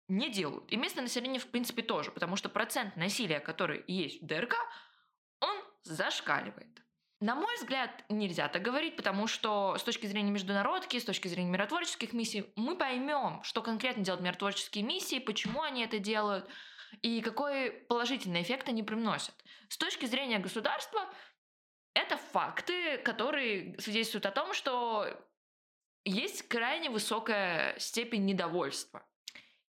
не 0.08 0.30
делают. 0.30 0.72
И 0.72 0.78
местное 0.78 1.04
население, 1.04 1.40
в 1.40 1.48
принципе, 1.48 1.82
тоже, 1.82 2.12
потому 2.12 2.36
что 2.36 2.50
процент 2.50 2.96
насилия, 2.96 3.40
который 3.40 3.84
есть 3.88 4.22
в 4.22 4.26
ДРК, 4.26 4.56
он 5.40 5.56
зашкаливает. 5.84 6.82
На 7.20 7.34
мой 7.34 7.56
взгляд, 7.56 8.04
нельзя 8.10 8.48
так 8.48 8.62
говорить, 8.62 8.96
потому 8.96 9.26
что 9.26 9.76
с 9.78 9.84
точки 9.84 10.06
зрения 10.06 10.30
международки, 10.30 11.00
с 11.00 11.04
точки 11.04 11.28
зрения 11.28 11.50
миротворческих 11.50 12.14
миссий, 12.14 12.46
мы 12.56 12.78
поймем, 12.78 13.42
что 13.44 13.64
конкретно 13.64 14.04
делают 14.04 14.24
миротворческие 14.24 14.84
миссии, 14.84 15.18
почему 15.18 15.64
они 15.64 15.84
это 15.84 15.98
делают 15.98 16.48
и 17.02 17.22
какой 17.22 17.72
положительный 17.72 18.44
эффект 18.44 18.70
они 18.70 18.84
приносят. 18.84 19.34
С 19.68 19.78
точки 19.78 20.06
зрения 20.06 20.38
государства, 20.38 21.02
это 21.96 22.18
факты, 22.18 23.00
которые 23.00 23.80
свидетельствуют 23.80 24.28
о 24.28 24.32
том, 24.32 24.54
что 24.54 25.08
есть 26.06 26.48
крайне 26.48 26.92
высокая 26.92 27.78
степень 27.80 28.26
недовольства 28.26 29.04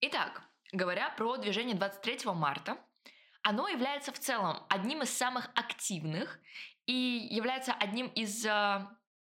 Итак, 0.05 0.41
говоря 0.73 1.11
про 1.11 1.37
движение 1.37 1.75
23 1.75 2.29
марта, 2.33 2.77
оно 3.41 3.69
является 3.69 4.11
в 4.11 4.19
целом 4.19 4.65
одним 4.67 5.01
из 5.01 5.09
самых 5.09 5.49
активных 5.55 6.41
и 6.85 7.25
является 7.31 7.71
одним 7.71 8.07
из 8.07 8.45
э, 8.45 8.85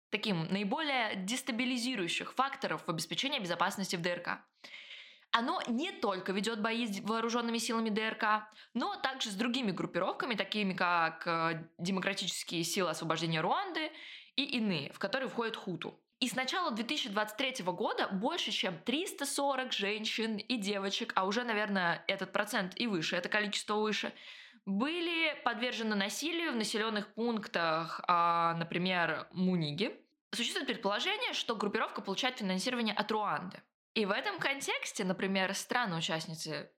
таким 0.09 0.47
наиболее 0.51 1.13
дестабилизирующих 1.15 2.33
факторов 2.33 2.81
в 2.87 2.89
обеспечении 2.89 3.37
безопасности 3.37 3.95
в 3.95 4.01
ДРК. 4.01 4.39
Оно 5.29 5.61
не 5.67 5.91
только 5.91 6.31
ведет 6.31 6.59
бои 6.59 6.87
с 6.87 7.01
вооруженными 7.01 7.59
силами 7.59 7.91
ДРК, 7.91 8.51
но 8.73 8.95
также 8.95 9.29
с 9.29 9.35
другими 9.35 9.69
группировками, 9.69 10.33
такими 10.33 10.73
как 10.73 11.27
э, 11.27 11.69
Демократические 11.77 12.63
силы 12.63 12.89
освобождения 12.89 13.41
Руанды 13.41 13.91
и 14.35 14.43
иные, 14.43 14.91
в 14.91 14.97
которые 14.97 15.29
входят 15.29 15.55
Хуту. 15.55 16.03
И 16.23 16.27
с 16.29 16.35
начала 16.35 16.71
2023 16.71 17.65
года 17.65 18.07
больше 18.07 18.51
чем 18.51 18.79
340 18.79 19.73
женщин 19.73 20.37
и 20.37 20.55
девочек, 20.55 21.11
а 21.17 21.25
уже, 21.25 21.43
наверное, 21.43 22.01
этот 22.07 22.31
процент 22.31 22.79
и 22.79 22.87
выше, 22.87 23.17
это 23.17 23.27
количество 23.27 23.75
выше, 23.75 24.13
были 24.65 25.37
подвержены 25.43 25.97
насилию 25.97 26.53
в 26.53 26.55
населенных 26.55 27.13
пунктах, 27.13 27.99
а, 28.07 28.53
например, 28.53 29.27
Муниги. 29.33 29.99
Существует 30.31 30.65
предположение, 30.65 31.33
что 31.33 31.57
группировка 31.57 32.01
получает 32.01 32.37
финансирование 32.37 32.95
от 32.95 33.11
Руанды. 33.11 33.61
И 33.93 34.05
в 34.05 34.11
этом 34.11 34.39
контексте, 34.39 35.03
например, 35.03 35.53
страны-участницы 35.53 36.71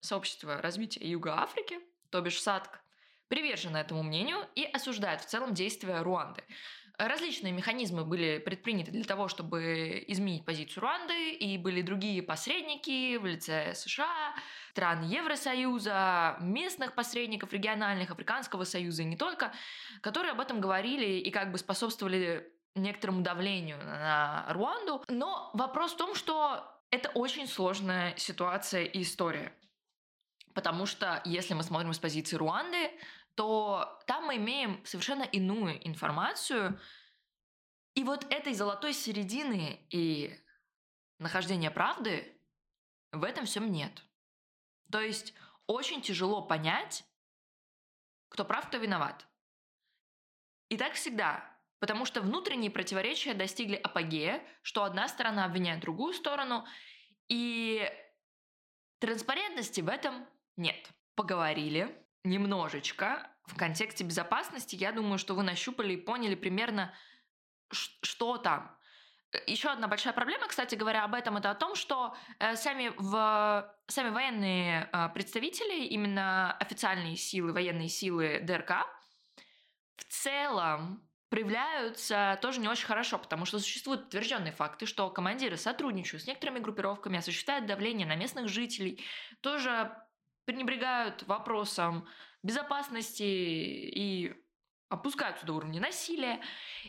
сообщества 0.00 0.60
развития 0.60 1.08
Юга 1.08 1.40
Африки, 1.40 1.80
то 2.10 2.20
бишь 2.20 2.42
САДК, 2.42 2.82
привержены 3.28 3.78
этому 3.78 4.02
мнению 4.02 4.46
и 4.54 4.64
осуждают 4.64 5.22
в 5.22 5.24
целом 5.24 5.54
действия 5.54 6.02
Руанды. 6.02 6.44
Различные 7.02 7.52
механизмы 7.52 8.04
были 8.04 8.38
предприняты 8.38 8.92
для 8.92 9.02
того, 9.02 9.26
чтобы 9.26 10.04
изменить 10.06 10.44
позицию 10.44 10.82
Руанды, 10.82 11.32
и 11.32 11.58
были 11.58 11.82
другие 11.82 12.22
посредники 12.22 13.16
в 13.16 13.26
лице 13.26 13.74
США, 13.74 14.36
стран 14.70 15.02
Евросоюза, 15.02 16.36
местных 16.38 16.94
посредников, 16.94 17.52
региональных, 17.52 18.12
Африканского 18.12 18.62
союза 18.62 19.02
и 19.02 19.06
не 19.06 19.16
только, 19.16 19.52
которые 20.00 20.30
об 20.30 20.40
этом 20.40 20.60
говорили 20.60 21.18
и 21.18 21.30
как 21.32 21.50
бы 21.50 21.58
способствовали 21.58 22.48
некоторому 22.76 23.22
давлению 23.22 23.78
на 23.78 24.46
Руанду. 24.50 25.02
Но 25.08 25.50
вопрос 25.54 25.94
в 25.94 25.96
том, 25.96 26.14
что 26.14 26.64
это 26.90 27.08
очень 27.10 27.48
сложная 27.48 28.14
ситуация 28.16 28.84
и 28.84 29.02
история. 29.02 29.52
Потому 30.54 30.86
что 30.86 31.20
если 31.24 31.54
мы 31.54 31.64
смотрим 31.64 31.94
с 31.94 31.98
позиции 31.98 32.36
Руанды, 32.36 32.92
то 33.34 34.00
там 34.06 34.26
мы 34.26 34.36
имеем 34.36 34.84
совершенно 34.84 35.22
иную 35.22 35.86
информацию. 35.86 36.78
И 37.94 38.04
вот 38.04 38.30
этой 38.32 38.54
золотой 38.54 38.92
середины 38.92 39.86
и 39.90 40.38
нахождения 41.18 41.70
правды 41.70 42.38
в 43.12 43.24
этом 43.24 43.44
всем 43.44 43.70
нет. 43.70 44.02
То 44.90 45.00
есть 45.00 45.34
очень 45.66 46.02
тяжело 46.02 46.42
понять, 46.42 47.04
кто 48.28 48.44
прав, 48.44 48.68
кто 48.68 48.78
виноват. 48.78 49.26
И 50.68 50.76
так 50.76 50.94
всегда, 50.94 51.44
потому 51.80 52.04
что 52.04 52.20
внутренние 52.20 52.70
противоречия 52.70 53.34
достигли 53.34 53.76
апогея, 53.76 54.42
что 54.62 54.84
одна 54.84 55.08
сторона 55.08 55.44
обвиняет 55.44 55.80
другую 55.80 56.14
сторону, 56.14 56.66
и 57.28 57.90
транспарентности 58.98 59.80
в 59.80 59.88
этом 59.88 60.26
нет. 60.56 60.90
Поговорили 61.14 62.01
немножечко 62.24 63.30
в 63.46 63.56
контексте 63.56 64.04
безопасности. 64.04 64.76
Я 64.76 64.92
думаю, 64.92 65.18
что 65.18 65.34
вы 65.34 65.42
нащупали 65.42 65.94
и 65.94 65.96
поняли 65.96 66.34
примерно, 66.34 66.94
что 67.70 68.36
там. 68.38 68.76
Еще 69.46 69.70
одна 69.70 69.88
большая 69.88 70.12
проблема, 70.12 70.46
кстати 70.46 70.74
говоря, 70.74 71.04
об 71.04 71.14
этом, 71.14 71.38
это 71.38 71.50
о 71.50 71.54
том, 71.54 71.74
что 71.74 72.14
э, 72.38 72.54
сами, 72.54 72.92
в, 72.98 73.74
сами 73.86 74.10
военные 74.10 74.90
э, 74.92 75.08
представители, 75.14 75.86
именно 75.86 76.52
официальные 76.52 77.16
силы, 77.16 77.54
военные 77.54 77.88
силы 77.88 78.40
ДРК, 78.42 78.86
в 79.96 80.04
целом 80.04 81.08
проявляются 81.30 82.38
тоже 82.42 82.60
не 82.60 82.68
очень 82.68 82.84
хорошо, 82.84 83.18
потому 83.18 83.46
что 83.46 83.58
существуют 83.58 84.02
подтвержденные 84.02 84.52
факты, 84.52 84.84
что 84.84 85.08
командиры 85.08 85.56
сотрудничают 85.56 86.22
с 86.22 86.26
некоторыми 86.26 86.58
группировками, 86.58 87.16
осуществляют 87.16 87.64
давление 87.64 88.06
на 88.06 88.16
местных 88.16 88.48
жителей, 88.48 89.02
тоже 89.40 89.96
пренебрегают 90.44 91.22
вопросом 91.24 92.06
безопасности 92.42 93.22
и 93.22 94.34
опускаются 94.88 95.46
до 95.46 95.54
уровня 95.54 95.80
насилия. 95.80 96.40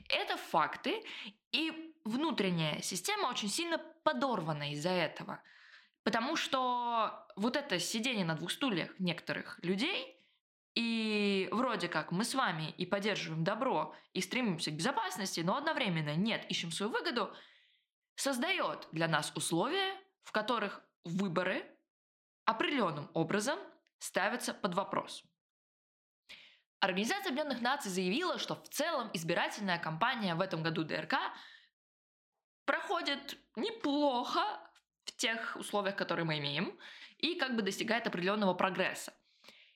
Это 0.10 0.38
факты, 0.38 1.04
и 1.52 1.94
внутренняя 2.04 2.82
система 2.82 3.28
очень 3.28 3.50
сильно 3.50 3.78
подорвана 4.04 4.72
из-за 4.74 4.90
этого. 4.90 5.42
Потому 6.04 6.36
что 6.36 7.26
вот 7.36 7.56
это 7.56 7.80
сидение 7.80 8.26
на 8.26 8.36
двух 8.36 8.52
стульях 8.52 8.92
некоторых 9.00 9.58
людей, 9.64 10.20
и 10.76 11.48
вроде 11.52 11.88
как 11.88 12.12
мы 12.12 12.26
с 12.26 12.34
вами 12.34 12.74
и 12.78 12.86
поддерживаем 12.86 13.44
добро, 13.44 13.96
и 14.14 14.22
стремимся 14.22 14.72
к 14.72 14.76
безопасности, 14.76 15.42
но 15.42 15.56
одновременно 15.56 16.16
нет, 16.16 16.46
ищем 16.50 16.72
свою 16.72 16.92
выгоду, 16.92 17.32
создает 18.16 18.88
для 18.92 19.08
нас 19.08 19.32
условия, 19.36 19.96
в 20.24 20.32
которых 20.32 20.82
выборы 21.04 21.66
определенным 22.46 23.10
образом 23.14 23.60
ставятся 24.00 24.54
под 24.54 24.74
вопрос. 24.76 25.24
Организация 26.80 27.32
Объединенных 27.32 27.62
Наций 27.62 27.90
заявила, 27.90 28.38
что 28.38 28.56
в 28.56 28.68
целом 28.68 29.10
избирательная 29.14 29.80
кампания 29.80 30.36
в 30.36 30.42
этом 30.42 30.64
году 30.64 30.84
ДРК 30.84 31.16
проходит 32.66 33.38
неплохо 33.56 34.42
в 35.06 35.16
тех 35.16 35.56
условиях, 35.56 35.96
которые 35.96 36.26
мы 36.26 36.40
имеем, 36.40 36.78
и 37.20 37.36
как 37.36 37.56
бы 37.56 37.62
достигает 37.62 38.06
определенного 38.08 38.54
прогресса. 38.54 39.14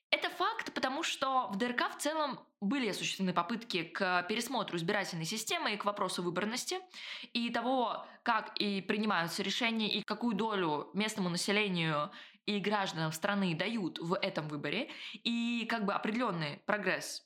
Это 0.09 0.29
факт, 0.29 0.73
потому 0.73 1.03
что 1.03 1.47
в 1.47 1.57
ДРК 1.57 1.93
в 1.93 1.97
целом 1.97 2.39
были 2.61 2.89
осуществлены 2.89 3.33
попытки 3.33 3.83
к 3.83 4.23
пересмотру 4.23 4.77
избирательной 4.77 5.25
системы 5.25 5.73
и 5.73 5.77
к 5.77 5.83
вопросу 5.83 6.23
выборности, 6.23 6.79
и 7.33 7.49
того, 7.49 8.05
как 8.23 8.57
и 8.57 8.81
принимаются 8.81 9.43
решения, 9.43 9.89
и 9.89 10.03
какую 10.03 10.35
долю 10.35 10.89
местному 10.93 11.29
населению 11.29 12.11
и 12.47 12.59
гражданам 12.59 13.11
страны 13.11 13.55
дают 13.55 13.99
в 13.99 14.15
этом 14.15 14.47
выборе, 14.47 14.89
и 15.13 15.67
как 15.69 15.85
бы 15.85 15.93
определенный 15.93 16.63
прогресс 16.65 17.23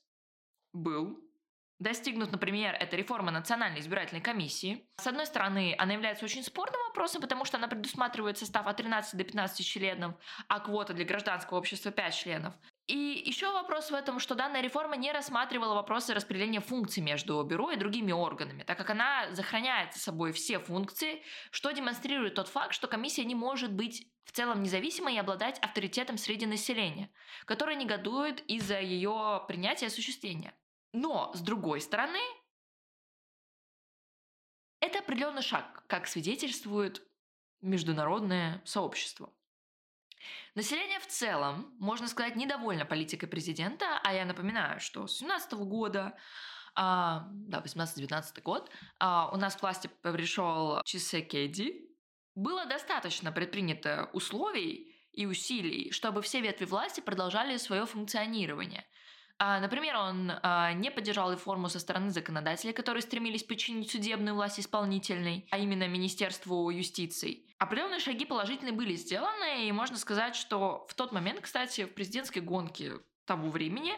был 0.74 1.24
достигнут, 1.80 2.32
например, 2.32 2.76
эта 2.76 2.96
реформа 2.96 3.32
Национальной 3.32 3.80
избирательной 3.80 4.22
комиссии. 4.22 4.88
С 4.98 5.08
одной 5.08 5.26
стороны, 5.26 5.76
она 5.80 5.94
является 5.94 6.26
очень 6.26 6.44
спорным 6.44 6.80
вопросом, 6.88 7.22
потому 7.22 7.44
что 7.44 7.58
она 7.58 7.68
предусматривает 7.68 8.38
состав 8.38 8.68
от 8.68 8.78
13 8.78 9.18
до 9.18 9.24
15 9.24 9.66
членов, 9.66 10.16
а 10.48 10.60
квота 10.60 10.94
для 10.94 11.06
гражданского 11.06 11.58
общества 11.58 11.92
5 11.92 12.14
членов. 12.14 12.54
И 12.92 13.24
еще 13.26 13.54
вопрос 13.54 13.90
в 13.90 13.94
этом, 13.94 14.20
что 14.20 14.36
данная 14.36 14.60
реформа 14.60 14.98
не 14.98 15.14
рассматривала 15.14 15.76
вопросы 15.76 16.14
распределения 16.14 16.60
функций 16.60 17.02
между 17.02 17.42
бюро 17.42 17.72
и 17.72 17.78
другими 17.78 18.12
органами, 18.12 18.64
так 18.64 18.78
как 18.78 18.90
она 18.90 19.34
сохраняет 19.34 19.94
за 19.94 20.02
собой 20.02 20.34
все 20.34 20.60
функции, 20.60 21.24
что 21.52 21.72
демонстрирует 21.72 22.36
тот 22.36 22.50
факт, 22.50 22.74
что 22.74 22.90
комиссия 22.90 23.24
не 23.24 23.34
может 23.34 23.72
быть 23.72 24.12
в 24.26 24.34
целом 24.34 24.62
независимой 24.62 25.16
и 25.16 25.20
обладать 25.20 25.58
авторитетом 25.60 26.18
среди 26.18 26.46
населения, 26.46 27.10
которое 27.46 27.78
негодует 27.78 28.42
из-за 28.50 28.82
ее 28.82 29.46
принятия 29.48 29.86
и 29.86 29.88
осуществления. 29.88 30.54
Но, 30.92 31.32
с 31.34 31.40
другой 31.40 31.80
стороны, 31.80 32.20
это 34.82 35.00
определенный 35.00 35.44
шаг, 35.44 35.86
как 35.88 36.08
свидетельствует 36.08 37.02
международное 37.62 38.62
сообщество. 38.66 39.32
Население 40.56 41.00
в 41.00 41.08
целом, 41.08 41.74
можно 41.80 42.08
сказать, 42.08 42.36
недовольно 42.36 42.86
политикой 42.86 43.28
президента, 43.28 44.00
а 44.04 44.14
я 44.14 44.26
напоминаю, 44.26 44.80
что 44.80 45.08
с 45.08 45.20
2017 45.20 45.54
года 45.54 46.18
а, 46.76 47.28
да, 47.32 47.60
18-19 47.60 48.42
год, 48.44 48.70
а, 49.00 49.30
у 49.34 49.38
нас 49.38 49.56
к 49.56 49.62
власти 49.62 49.90
пришел 50.02 50.82
Чисекеди. 50.86 51.90
Было 52.36 52.66
достаточно 52.66 53.32
предпринято 53.32 54.10
условий 54.14 54.96
и 55.12 55.26
усилий, 55.26 55.92
чтобы 55.92 56.22
все 56.22 56.40
ветви 56.40 56.66
власти 56.66 57.02
продолжали 57.02 57.58
свое 57.58 57.86
функционирование. 57.86 58.86
А, 59.44 59.60
например, 59.60 59.96
он 59.96 60.32
а, 60.44 60.72
не 60.74 60.92
поддержал 60.92 61.32
реформу 61.32 61.68
со 61.68 61.80
стороны 61.80 62.12
законодателей, 62.12 62.74
которые 62.74 63.02
стремились 63.02 63.44
подчинить 63.44 63.90
судебную 63.90 64.36
власть 64.36 64.60
исполнительной, 64.60 65.48
а 65.50 65.58
именно 65.58 65.88
Министерству 65.88 66.70
юстиции. 66.70 67.40
Определенные 67.58 68.00
шаги 68.00 68.26
положительные 68.26 68.74
были 68.74 68.94
сделаны, 68.94 69.68
и 69.68 69.72
можно 69.72 69.98
сказать, 69.98 70.36
что 70.36 70.86
в 70.90 70.94
тот 70.94 71.12
момент, 71.12 71.42
кстати, 71.42 71.86
в 71.86 71.94
президентской 71.96 72.38
гонке 72.38 73.00
того 73.26 73.50
времени 73.50 73.94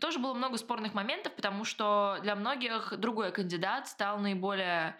тоже 0.00 0.18
было 0.18 0.34
много 0.34 0.58
спорных 0.58 0.92
моментов, 0.92 1.34
потому 1.34 1.64
что 1.64 2.18
для 2.20 2.36
многих 2.36 2.92
другой 2.98 3.32
кандидат 3.32 3.88
стал 3.88 4.18
наиболее 4.18 4.98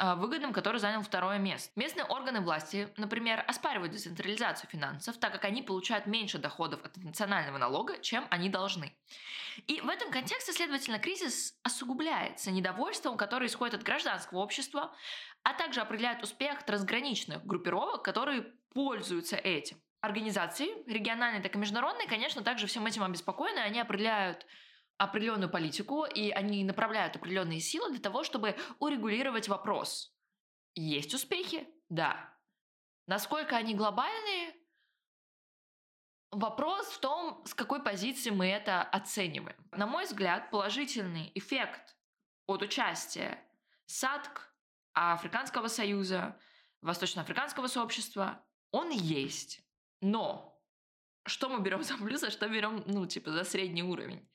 выгодным, 0.00 0.52
который 0.52 0.78
занял 0.78 1.02
второе 1.02 1.38
место. 1.38 1.70
Местные 1.76 2.04
органы 2.04 2.40
власти, 2.40 2.88
например, 2.96 3.44
оспаривают 3.46 3.92
децентрализацию 3.92 4.70
финансов, 4.70 5.18
так 5.18 5.32
как 5.32 5.44
они 5.44 5.62
получают 5.62 6.06
меньше 6.06 6.38
доходов 6.38 6.82
от 6.84 6.96
национального 6.96 7.58
налога, 7.58 7.98
чем 7.98 8.26
они 8.30 8.48
должны. 8.48 8.94
И 9.66 9.80
в 9.80 9.88
этом 9.88 10.10
контексте, 10.10 10.52
следовательно, 10.52 10.98
кризис 10.98 11.58
осугубляется 11.62 12.50
недовольством, 12.50 13.16
которое 13.16 13.46
исходит 13.46 13.74
от 13.74 13.82
гражданского 13.82 14.38
общества, 14.38 14.94
а 15.42 15.52
также 15.52 15.80
определяет 15.80 16.22
успех 16.22 16.62
трансграничных 16.64 17.44
группировок, 17.44 18.02
которые 18.02 18.42
пользуются 18.72 19.36
этим. 19.36 19.80
Организации, 20.00 20.68
региональные, 20.90 21.42
так 21.42 21.54
и 21.54 21.58
международные, 21.58 22.08
конечно, 22.08 22.42
также 22.42 22.66
всем 22.66 22.86
этим 22.86 23.02
обеспокоены, 23.02 23.58
они 23.58 23.80
определяют 23.80 24.46
определенную 25.00 25.48
политику, 25.48 26.04
и 26.04 26.30
они 26.30 26.62
направляют 26.62 27.16
определенные 27.16 27.60
силы 27.60 27.90
для 27.90 28.00
того, 28.00 28.22
чтобы 28.22 28.54
урегулировать 28.80 29.48
вопрос. 29.48 30.14
Есть 30.74 31.14
успехи? 31.14 31.66
Да. 31.88 32.38
Насколько 33.06 33.56
они 33.56 33.74
глобальные? 33.74 34.54
Вопрос 36.30 36.86
в 36.88 37.00
том, 37.00 37.42
с 37.46 37.54
какой 37.54 37.82
позиции 37.82 38.28
мы 38.28 38.46
это 38.48 38.82
оцениваем. 38.82 39.56
На 39.72 39.86
мой 39.86 40.04
взгляд, 40.04 40.50
положительный 40.50 41.32
эффект 41.34 41.96
от 42.46 42.60
участия 42.60 43.42
САДК, 43.86 44.54
Африканского 44.92 45.68
союза, 45.68 46.38
Восточноафриканского 46.82 47.68
сообщества, 47.68 48.44
он 48.70 48.90
есть. 48.90 49.62
Но 50.02 50.62
что 51.24 51.48
мы 51.48 51.60
берем 51.62 51.82
за 51.82 51.96
плюс, 51.96 52.22
а 52.22 52.30
что 52.30 52.48
берем, 52.48 52.84
ну, 52.86 53.06
типа, 53.06 53.32
за 53.32 53.44
средний 53.44 53.82
уровень? 53.82 54.28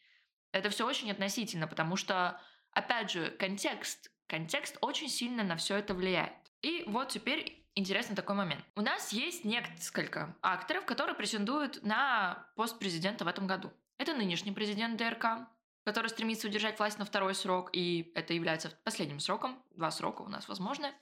Это 0.56 0.70
все 0.70 0.88
очень 0.88 1.12
относительно, 1.12 1.68
потому 1.68 1.98
что, 1.98 2.40
опять 2.72 3.12
же, 3.12 3.30
контекст, 3.32 4.10
контекст 4.26 4.78
очень 4.80 5.10
сильно 5.10 5.44
на 5.44 5.58
все 5.58 5.76
это 5.76 5.94
влияет. 5.94 6.32
И 6.62 6.86
вот 6.88 7.10
теперь 7.10 7.68
интересный 7.76 8.16
такой 8.16 8.38
момент. 8.38 8.64
У 8.78 8.82
нас 8.82 9.12
есть 9.12 9.44
несколько 9.44 10.34
акторов, 10.42 10.86
которые 10.86 11.14
претендуют 11.14 11.84
на 11.84 12.48
пост 12.56 12.80
президента 12.80 13.26
в 13.26 13.28
этом 13.28 13.48
году. 13.48 13.70
Это 13.98 14.14
нынешний 14.14 14.54
президент 14.54 14.96
ДРК, 14.96 15.46
который 15.84 16.08
стремится 16.08 16.48
удержать 16.48 16.80
власть 16.80 17.00
на 17.00 17.04
второй 17.04 17.36
срок, 17.36 17.70
и 17.74 18.14
это 18.16 18.34
является 18.34 18.70
последним 18.86 19.20
сроком. 19.20 19.62
Два 19.72 19.92
срока 19.92 20.22
у 20.22 20.30
нас 20.30 20.48
возможны. 20.48 20.94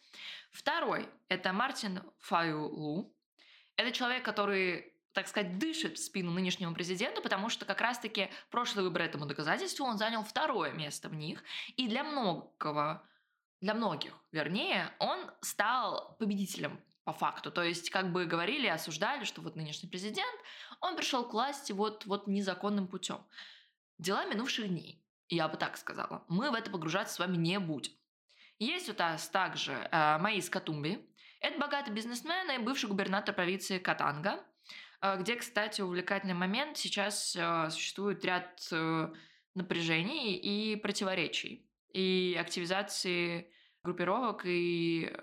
Второй– 0.51 1.07
это 1.27 1.53
Мартин 1.53 2.01
Фаюлу. 2.21 3.15
Это 3.75 3.91
человек, 3.91 4.25
который 4.25 4.92
так 5.13 5.27
сказать, 5.27 5.57
дышит 5.59 5.97
в 5.97 6.03
спину 6.03 6.31
нынешнему 6.31 6.73
президенту, 6.73 7.21
потому 7.21 7.49
что 7.49 7.65
как 7.65 7.81
раз-таки 7.81 8.29
прошлый 8.49 8.83
выбор 8.83 9.03
этому 9.03 9.25
доказательству 9.25 9.85
он 9.85 9.97
занял 9.97 10.23
второе 10.23 10.71
место 10.71 11.09
в 11.09 11.15
них. 11.15 11.43
И 11.77 11.87
для 11.87 12.03
многого, 12.03 13.03
для 13.61 13.73
многих, 13.73 14.13
вернее, 14.31 14.91
он 14.99 15.19
стал 15.41 16.15
победителем 16.19 16.79
по 17.03 17.13
факту. 17.13 17.51
То 17.51 17.63
есть, 17.63 17.89
как 17.89 18.11
бы 18.11 18.25
говорили, 18.25 18.67
осуждали, 18.67 19.23
что 19.23 19.41
вот 19.41 19.55
нынешний 19.55 19.89
президент, 19.89 20.39
он 20.79 20.95
пришел 20.95 21.27
к 21.27 21.33
власти 21.33 21.71
вот, 21.71 22.05
вот 22.05 22.27
незаконным 22.27 22.87
путем. 22.87 23.19
дела 23.97 24.25
минувших 24.25 24.67
дней. 24.67 24.99
Я 25.29 25.47
бы 25.47 25.57
так 25.57 25.77
сказала. 25.77 26.23
Мы 26.27 26.51
в 26.51 26.53
это 26.53 26.69
погружаться 26.69 27.15
с 27.15 27.19
вами 27.19 27.37
не 27.37 27.59
будем. 27.59 27.93
Есть 28.59 28.89
у 28.89 28.93
нас 28.97 29.27
также 29.29 29.73
э, 29.73 30.17
Маис 30.19 30.49
Катумби. 30.49 31.05
Это 31.39 31.59
богатый 31.59 31.91
бизнесмен 31.91 32.49
и 32.51 32.57
бывший 32.57 32.87
губернатор 32.87 33.35
провинции 33.35 33.77
Катанга, 33.77 34.39
где, 35.19 35.35
кстати, 35.35 35.81
увлекательный 35.81 36.33
момент. 36.33 36.77
Сейчас 36.77 37.35
э, 37.35 37.69
существует 37.69 38.23
ряд 38.23 38.67
э, 38.71 39.09
напряжений 39.53 40.35
и 40.35 40.75
противоречий, 40.77 41.69
и 41.91 42.37
активизации 42.39 43.51
группировок 43.83 44.45
и 44.45 45.13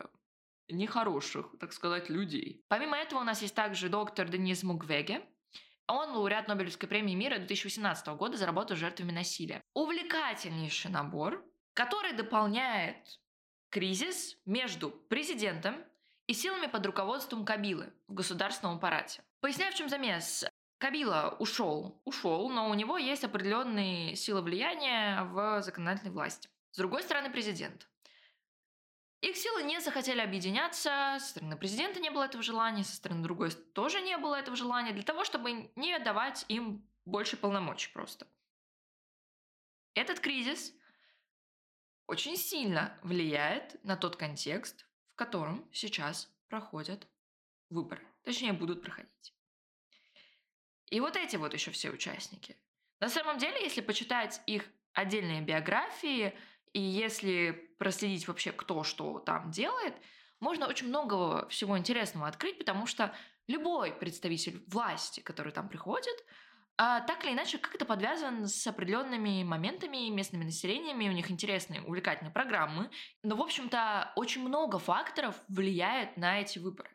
нехороших, 0.69 1.55
так 1.59 1.73
сказать, 1.73 2.11
людей. 2.11 2.65
Помимо 2.69 2.97
этого 2.97 3.21
у 3.21 3.25
нас 3.25 3.43
есть 3.43 3.55
также 3.55 3.89
доктор 3.89 4.29
Денис 4.29 4.63
Мугвеге. 4.63 5.23
Он 5.89 6.13
лауреат 6.13 6.47
Нобелевской 6.47 6.89
премии 6.89 7.15
мира 7.15 7.39
2018 7.39 8.07
года 8.09 8.37
за 8.37 8.47
работу 8.47 8.77
с 8.77 8.79
жертвами 8.79 9.11
насилия. 9.11 9.63
Увлекательнейший 9.75 10.91
набор, 10.91 11.45
который 11.75 12.13
дополняет 12.13 13.19
кризис 13.71 14.37
между 14.45 14.91
президентом 14.91 15.77
и 16.31 16.33
силами 16.33 16.69
под 16.69 16.87
руководством 16.87 17.45
Кабилы 17.45 17.93
в 18.07 18.15
государственном 18.15 18.77
аппарате. 18.77 19.21
Поясняю, 19.41 19.73
в 19.73 19.75
чем 19.75 19.89
замес. 19.89 20.47
Кабила 20.79 21.35
ушел, 21.41 22.01
ушел, 22.05 22.49
но 22.51 22.71
у 22.71 22.75
него 22.75 22.99
есть 22.99 23.25
определенные 23.25 24.15
силы 24.15 24.41
влияния 24.41 25.25
в 25.25 25.61
законодательной 25.61 26.13
власти. 26.13 26.49
С 26.71 26.77
другой 26.77 27.03
стороны, 27.03 27.31
президент. 27.31 27.91
Их 29.23 29.37
силы 29.37 29.65
не 29.65 29.81
захотели 29.81 30.21
объединяться, 30.21 31.17
со 31.19 31.27
стороны 31.31 31.57
президента 31.57 31.99
не 31.99 32.11
было 32.11 32.23
этого 32.23 32.45
желания, 32.45 32.85
со 32.85 32.95
стороны 32.95 33.25
другой 33.25 33.51
тоже 33.51 34.01
не 34.01 34.17
было 34.17 34.37
этого 34.37 34.57
желания, 34.57 34.93
для 34.93 35.03
того, 35.03 35.25
чтобы 35.25 35.73
не 35.75 35.99
давать 35.99 36.45
им 36.47 36.89
больше 37.07 37.37
полномочий 37.37 37.91
просто. 37.93 38.29
Этот 39.95 40.21
кризис 40.21 40.73
очень 42.07 42.37
сильно 42.37 42.97
влияет 43.03 43.83
на 43.83 43.97
тот 43.97 44.15
контекст, 44.15 44.87
котором 45.21 45.69
сейчас 45.71 46.33
проходят 46.49 47.07
выборы. 47.69 48.03
Точнее, 48.25 48.55
будут 48.55 48.83
проходить. 48.83 49.35
И 50.89 50.99
вот 50.99 51.15
эти 51.15 51.37
вот 51.37 51.53
еще 51.53 51.71
все 51.73 51.91
участники. 51.91 52.57
На 53.01 53.11
самом 53.11 53.37
деле, 53.37 53.63
если 53.63 53.83
почитать 53.83 54.41
их 54.47 54.65
отдельные 54.95 55.43
биографии, 55.43 56.33
и 56.73 56.81
если 56.81 57.51
проследить 57.79 58.27
вообще, 58.29 58.51
кто 58.51 58.83
что 58.83 59.19
там 59.19 59.51
делает, 59.51 59.95
можно 60.41 60.67
очень 60.67 60.89
много 60.89 61.47
всего 61.51 61.77
интересного 61.77 62.27
открыть, 62.27 62.57
потому 62.57 62.87
что 62.87 63.15
любой 63.47 63.93
представитель 63.93 64.65
власти, 64.69 65.21
который 65.21 65.53
там 65.53 65.69
приходит, 65.69 66.25
а, 66.77 67.01
так 67.01 67.25
или 67.25 67.33
иначе 67.33 67.59
как-то 67.59 67.85
подвязан 67.85 68.47
с 68.47 68.67
определенными 68.67 69.43
моментами, 69.43 70.09
местными 70.09 70.45
населениями, 70.45 71.09
у 71.09 71.13
них 71.13 71.31
интересные, 71.31 71.83
увлекательные 71.83 72.33
программы. 72.33 72.91
Но, 73.23 73.37
в 73.37 73.43
общем-то, 73.43 74.13
очень 74.17 74.43
много 74.47 74.79
факторов 74.79 75.35
влияет 75.49 76.17
на 76.17 76.41
эти 76.41 76.59
выборы. 76.59 76.91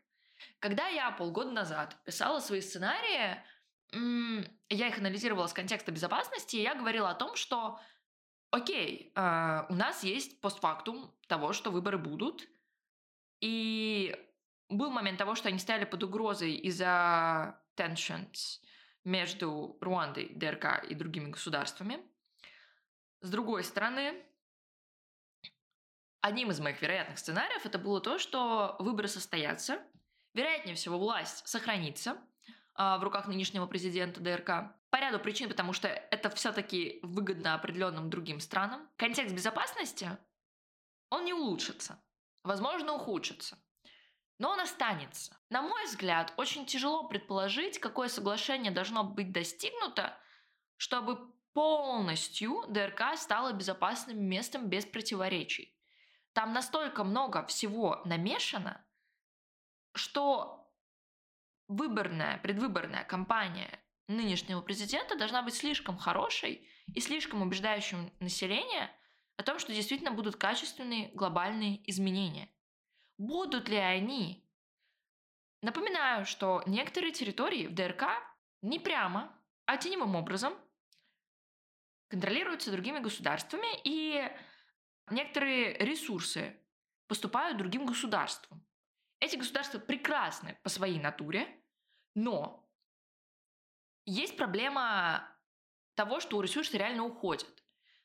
Когда 0.59 0.87
я 0.87 1.11
полгода 1.11 1.51
назад 1.51 1.97
писала 2.03 2.39
свои 2.39 2.61
сценарии, 2.61 3.37
я 3.91 4.87
их 4.87 4.97
анализировала 4.97 5.47
с 5.47 5.53
контекста 5.53 5.91
безопасности, 5.91 6.55
и 6.55 6.63
я 6.63 6.75
говорила 6.75 7.09
о 7.09 7.15
том, 7.15 7.35
что 7.35 7.79
окей, 8.51 9.11
э, 9.15 9.65
у 9.69 9.75
нас 9.75 10.03
есть 10.03 10.41
постфактум 10.41 11.13
того, 11.27 11.53
что 11.53 11.71
выборы 11.71 11.97
будут, 11.97 12.47
и 13.39 14.15
был 14.69 14.89
момент 14.89 15.19
того, 15.19 15.35
что 15.35 15.49
они 15.49 15.59
стояли 15.59 15.85
под 15.85 16.03
угрозой 16.03 16.55
из-за 16.55 17.61
tensions 17.75 18.59
между 19.05 19.77
Руандой, 19.79 20.29
ДРК 20.35 20.83
и 20.83 20.95
другими 20.95 21.29
государствами. 21.29 21.99
С 23.21 23.29
другой 23.29 23.63
стороны, 23.63 24.21
одним 26.21 26.51
из 26.51 26.59
моих 26.59 26.81
вероятных 26.81 27.17
сценариев 27.17 27.65
это 27.65 27.79
было 27.79 28.01
то, 28.01 28.17
что 28.17 28.75
выборы 28.79 29.07
состоятся, 29.07 29.79
вероятнее 30.33 30.75
всего 30.75 30.99
власть 30.99 31.47
сохранится 31.47 32.17
э, 32.77 32.97
в 32.97 33.03
руках 33.03 33.27
нынешнего 33.27 33.67
президента 33.67 34.19
ДРК, 34.19 34.75
по 34.89 34.97
ряду 34.97 35.19
причин, 35.19 35.49
потому 35.49 35.73
что 35.73 35.87
это 35.87 36.29
все-таки 36.29 36.99
выгодно 37.03 37.53
определенным 37.53 38.09
другим 38.09 38.39
странам. 38.39 38.89
Контекст 38.95 39.35
безопасности, 39.35 40.17
он 41.09 41.25
не 41.25 41.33
улучшится. 41.33 42.01
Возможно, 42.43 42.93
ухудшится. 42.93 43.57
Но 44.37 44.51
он 44.51 44.59
останется. 44.59 45.37
На 45.49 45.61
мой 45.61 45.85
взгляд, 45.85 46.33
очень 46.37 46.65
тяжело 46.65 47.07
предположить, 47.07 47.79
какое 47.79 48.09
соглашение 48.09 48.71
должно 48.71 49.03
быть 49.03 49.31
достигнуто, 49.31 50.17
чтобы 50.77 51.33
полностью 51.53 52.63
ДРК 52.67 53.15
стало 53.15 53.53
безопасным 53.53 54.21
местом 54.21 54.67
без 54.67 54.85
противоречий. 54.85 55.73
Там 56.33 56.51
настолько 56.51 57.05
много 57.05 57.45
всего 57.45 58.01
намешано, 58.03 58.85
что 59.93 60.69
выборная, 61.69 62.37
предвыборная 62.39 63.05
кампания 63.05 63.79
нынешнего 64.07 64.61
президента 64.61 65.17
должна 65.17 65.41
быть 65.43 65.55
слишком 65.55 65.97
хорошей 65.97 66.67
и 66.93 66.99
слишком 66.99 67.41
убеждающим 67.41 68.11
население 68.19 68.91
о 69.37 69.43
том, 69.43 69.57
что 69.57 69.73
действительно 69.73 70.11
будут 70.11 70.35
качественные 70.35 71.09
глобальные 71.13 71.89
изменения. 71.89 72.49
Будут 73.17 73.69
ли 73.69 73.77
они? 73.77 74.45
Напоминаю, 75.61 76.25
что 76.25 76.63
некоторые 76.65 77.11
территории 77.11 77.67
в 77.67 77.73
ДРК 77.73 78.03
не 78.61 78.79
прямо, 78.79 79.35
а 79.65 79.77
теневым 79.77 80.15
образом 80.15 80.53
контролируются 82.09 82.71
другими 82.71 82.99
государствами, 82.99 83.67
и 83.83 84.29
некоторые 85.09 85.77
ресурсы 85.77 86.55
поступают 87.07 87.57
другим 87.57 87.85
государствам. 87.85 88.65
Эти 89.19 89.37
государства 89.37 89.79
прекрасны 89.79 90.59
по 90.61 90.69
своей 90.69 90.99
натуре, 90.99 91.47
но 92.15 92.69
есть 94.05 94.37
проблема 94.37 95.27
того, 95.95 96.19
что 96.19 96.37
у 96.37 96.41
ресурса 96.41 96.77
реально 96.77 97.05
уходят. 97.05 97.63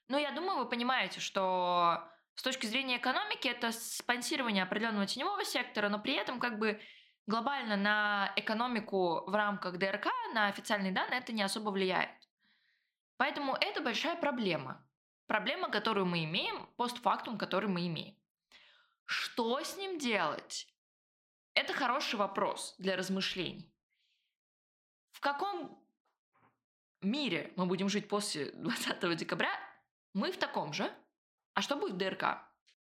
Но 0.08 0.18
я 0.18 0.32
думаю, 0.32 0.58
вы 0.58 0.68
понимаете, 0.68 1.20
что 1.20 2.09
с 2.40 2.42
точки 2.42 2.64
зрения 2.64 2.96
экономики 2.96 3.48
это 3.48 3.70
спонсирование 3.70 4.62
определенного 4.62 5.04
теневого 5.04 5.44
сектора, 5.44 5.90
но 5.90 5.98
при 5.98 6.14
этом 6.14 6.40
как 6.40 6.58
бы 6.58 6.80
глобально 7.26 7.76
на 7.76 8.32
экономику 8.34 9.24
в 9.26 9.34
рамках 9.34 9.76
ДРК, 9.76 10.06
на 10.32 10.46
официальные 10.46 10.90
данные 10.90 11.20
это 11.20 11.34
не 11.34 11.42
особо 11.42 11.68
влияет. 11.68 12.08
Поэтому 13.18 13.58
это 13.60 13.82
большая 13.82 14.16
проблема. 14.16 14.82
Проблема, 15.26 15.68
которую 15.68 16.06
мы 16.06 16.24
имеем, 16.24 16.64
постфактум, 16.76 17.36
который 17.36 17.68
мы 17.68 17.86
имеем. 17.86 18.16
Что 19.04 19.60
с 19.60 19.76
ним 19.76 19.98
делать? 19.98 20.66
Это 21.52 21.74
хороший 21.74 22.14
вопрос 22.14 22.74
для 22.78 22.96
размышлений. 22.96 23.70
В 25.12 25.20
каком 25.20 25.78
мире 27.02 27.52
мы 27.56 27.66
будем 27.66 27.90
жить 27.90 28.08
после 28.08 28.50
20 28.52 29.14
декабря, 29.18 29.52
мы 30.14 30.32
в 30.32 30.38
таком 30.38 30.72
же. 30.72 30.90
А 31.60 31.62
что 31.62 31.76
будет 31.76 31.92
в 31.92 31.98
ДРК? 31.98 32.38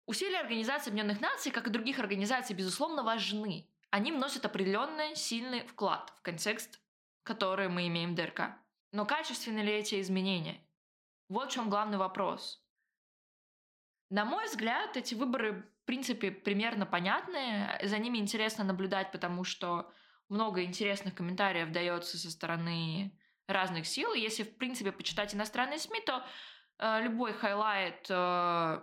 Усилия 0.05 0.37
Организации 0.37 0.91
Объединенных 0.91 1.19
Наций, 1.19 1.51
как 1.51 1.65
и 1.65 1.71
других 1.71 1.97
организаций, 1.97 2.55
безусловно, 2.55 3.01
важны. 3.01 3.67
Они 3.89 4.11
вносят 4.11 4.45
определенный 4.45 5.15
сильный 5.15 5.65
вклад 5.65 6.13
в 6.15 6.21
контекст, 6.21 6.79
который 7.23 7.69
мы 7.69 7.87
имеем 7.87 8.11
в 8.11 8.15
ДРК. 8.15 8.55
Но 8.91 9.07
качественны 9.07 9.61
ли 9.61 9.73
эти 9.73 9.99
изменения? 9.99 10.61
Вот 11.27 11.49
в 11.49 11.53
чем 11.55 11.71
главный 11.71 11.97
вопрос. 11.97 12.63
На 14.11 14.25
мой 14.25 14.45
взгляд, 14.45 14.95
эти 14.95 15.15
выборы, 15.15 15.67
в 15.81 15.85
принципе, 15.85 16.29
примерно 16.29 16.85
понятны. 16.85 17.79
За 17.81 17.97
ними 17.97 18.19
интересно 18.19 18.63
наблюдать, 18.63 19.11
потому 19.11 19.43
что 19.43 19.91
много 20.29 20.63
интересных 20.63 21.15
комментариев 21.15 21.71
дается 21.71 22.19
со 22.19 22.29
стороны 22.29 23.11
разных 23.47 23.87
сил. 23.87 24.13
Если, 24.13 24.43
в 24.43 24.55
принципе, 24.55 24.91
почитать 24.91 25.33
иностранные 25.33 25.79
СМИ, 25.79 26.01
то 26.01 26.23
любой 26.79 27.33
highlight 27.33 28.05
э, 28.09 28.81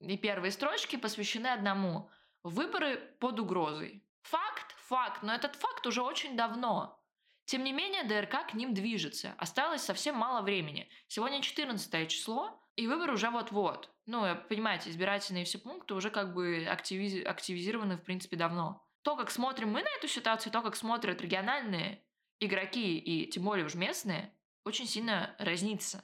и 0.00 0.16
первые 0.16 0.50
строчки 0.50 0.96
посвящены 0.96 1.48
одному. 1.48 2.10
Выборы 2.42 2.96
под 3.20 3.40
угрозой. 3.40 4.04
Факт, 4.22 4.74
факт, 4.78 5.22
но 5.22 5.34
этот 5.34 5.56
факт 5.56 5.86
уже 5.86 6.02
очень 6.02 6.36
давно. 6.36 7.00
Тем 7.46 7.62
не 7.62 7.72
менее, 7.72 8.04
ДРК 8.04 8.50
к 8.50 8.54
ним 8.54 8.72
движется. 8.72 9.34
Осталось 9.38 9.82
совсем 9.82 10.16
мало 10.16 10.42
времени. 10.42 10.88
Сегодня 11.08 11.42
14 11.42 12.08
число, 12.08 12.58
и 12.76 12.86
выборы 12.86 13.12
уже 13.14 13.30
вот-вот. 13.30 13.90
Ну, 14.06 14.24
понимаете, 14.48 14.90
избирательные 14.90 15.44
все 15.44 15.58
пункты 15.58 15.94
уже 15.94 16.10
как 16.10 16.34
бы 16.34 16.66
активиз... 16.68 17.24
активизированы, 17.26 17.96
в 17.96 18.02
принципе, 18.02 18.36
давно. 18.36 18.84
То, 19.02 19.16
как 19.16 19.30
смотрим 19.30 19.70
мы 19.70 19.82
на 19.82 19.90
эту 19.98 20.08
ситуацию, 20.08 20.52
то, 20.52 20.62
как 20.62 20.74
смотрят 20.74 21.20
региональные 21.20 22.02
игроки 22.40 22.98
и 22.98 23.26
тем 23.26 23.44
более 23.44 23.66
уж 23.66 23.74
местные 23.74 24.32
очень 24.64 24.86
сильно 24.86 25.36
разнится. 25.38 26.02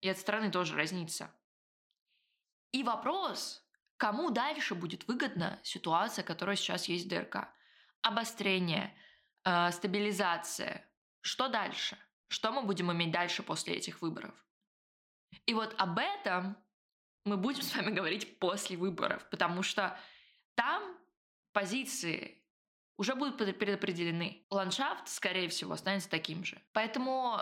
И 0.00 0.08
от 0.08 0.18
страны 0.18 0.50
тоже 0.50 0.76
разнится. 0.76 1.30
И 2.72 2.82
вопрос, 2.82 3.62
кому 3.96 4.30
дальше 4.30 4.74
будет 4.74 5.06
выгодна 5.08 5.60
ситуация, 5.62 6.24
которая 6.24 6.56
сейчас 6.56 6.88
есть 6.88 7.06
в 7.06 7.08
ДРК? 7.08 7.48
Обострение, 8.02 8.96
э, 9.44 9.70
стабилизация. 9.72 10.88
Что 11.20 11.48
дальше? 11.48 11.98
Что 12.28 12.52
мы 12.52 12.62
будем 12.62 12.92
иметь 12.92 13.10
дальше 13.10 13.42
после 13.42 13.74
этих 13.74 14.00
выборов? 14.00 14.34
И 15.46 15.54
вот 15.54 15.74
об 15.78 15.98
этом 15.98 16.56
мы 17.24 17.36
будем 17.36 17.62
с 17.62 17.74
вами 17.74 17.90
говорить 17.90 18.38
после 18.38 18.76
выборов, 18.76 19.28
потому 19.30 19.62
что 19.62 19.98
там 20.54 20.96
позиции 21.52 22.42
уже 22.96 23.14
будут 23.14 23.36
предопределены. 23.36 24.46
Ландшафт, 24.50 25.08
скорее 25.08 25.48
всего, 25.48 25.72
останется 25.72 26.08
таким 26.08 26.44
же. 26.44 26.60
Поэтому 26.72 27.40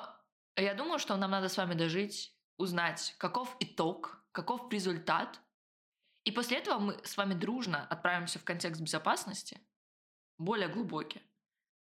я 0.57 0.75
думаю, 0.75 0.99
что 0.99 1.17
нам 1.17 1.31
надо 1.31 1.49
с 1.49 1.57
вами 1.57 1.75
дожить, 1.75 2.38
узнать, 2.59 3.15
каков 3.19 3.57
итог, 3.61 4.23
каков 4.33 4.71
результат. 4.71 5.41
И 6.25 6.33
после 6.33 6.59
этого 6.59 6.79
мы 6.79 7.01
с 7.05 7.17
вами 7.17 7.35
дружно 7.35 7.87
отправимся 7.87 8.39
в 8.39 8.45
контекст 8.45 8.81
безопасности, 8.81 9.61
более 10.37 10.69
глубокий. 10.69 11.23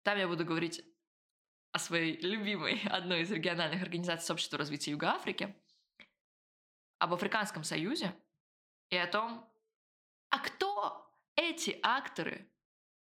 Там 0.04 0.18
я 0.18 0.28
буду 0.28 0.46
говорить 0.46 0.84
о 1.74 1.80
своей 1.80 2.18
любимой, 2.22 2.82
одной 2.90 3.22
из 3.22 3.32
региональных 3.32 3.84
организаций 3.84 4.26
сообщества 4.26 4.58
развития 4.58 4.92
Юга 4.92 5.12
Африки, 5.12 5.56
об 6.98 7.14
Африканском 7.14 7.64
Союзе 7.64 8.16
и 8.90 8.98
о 8.98 9.08
том, 9.08 9.48
а 10.30 10.40
кто 10.40 11.12
эти 11.36 11.80
акторы 11.82 12.50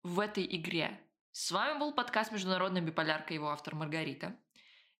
в 0.03 0.19
этой 0.19 0.45
игре. 0.55 1.01
С 1.31 1.51
вами 1.51 1.79
был 1.79 1.93
подкаст 1.93 2.31
«Международная 2.31 2.81
биполярка», 2.81 3.33
его 3.33 3.49
автор 3.49 3.75
Маргарита. 3.75 4.37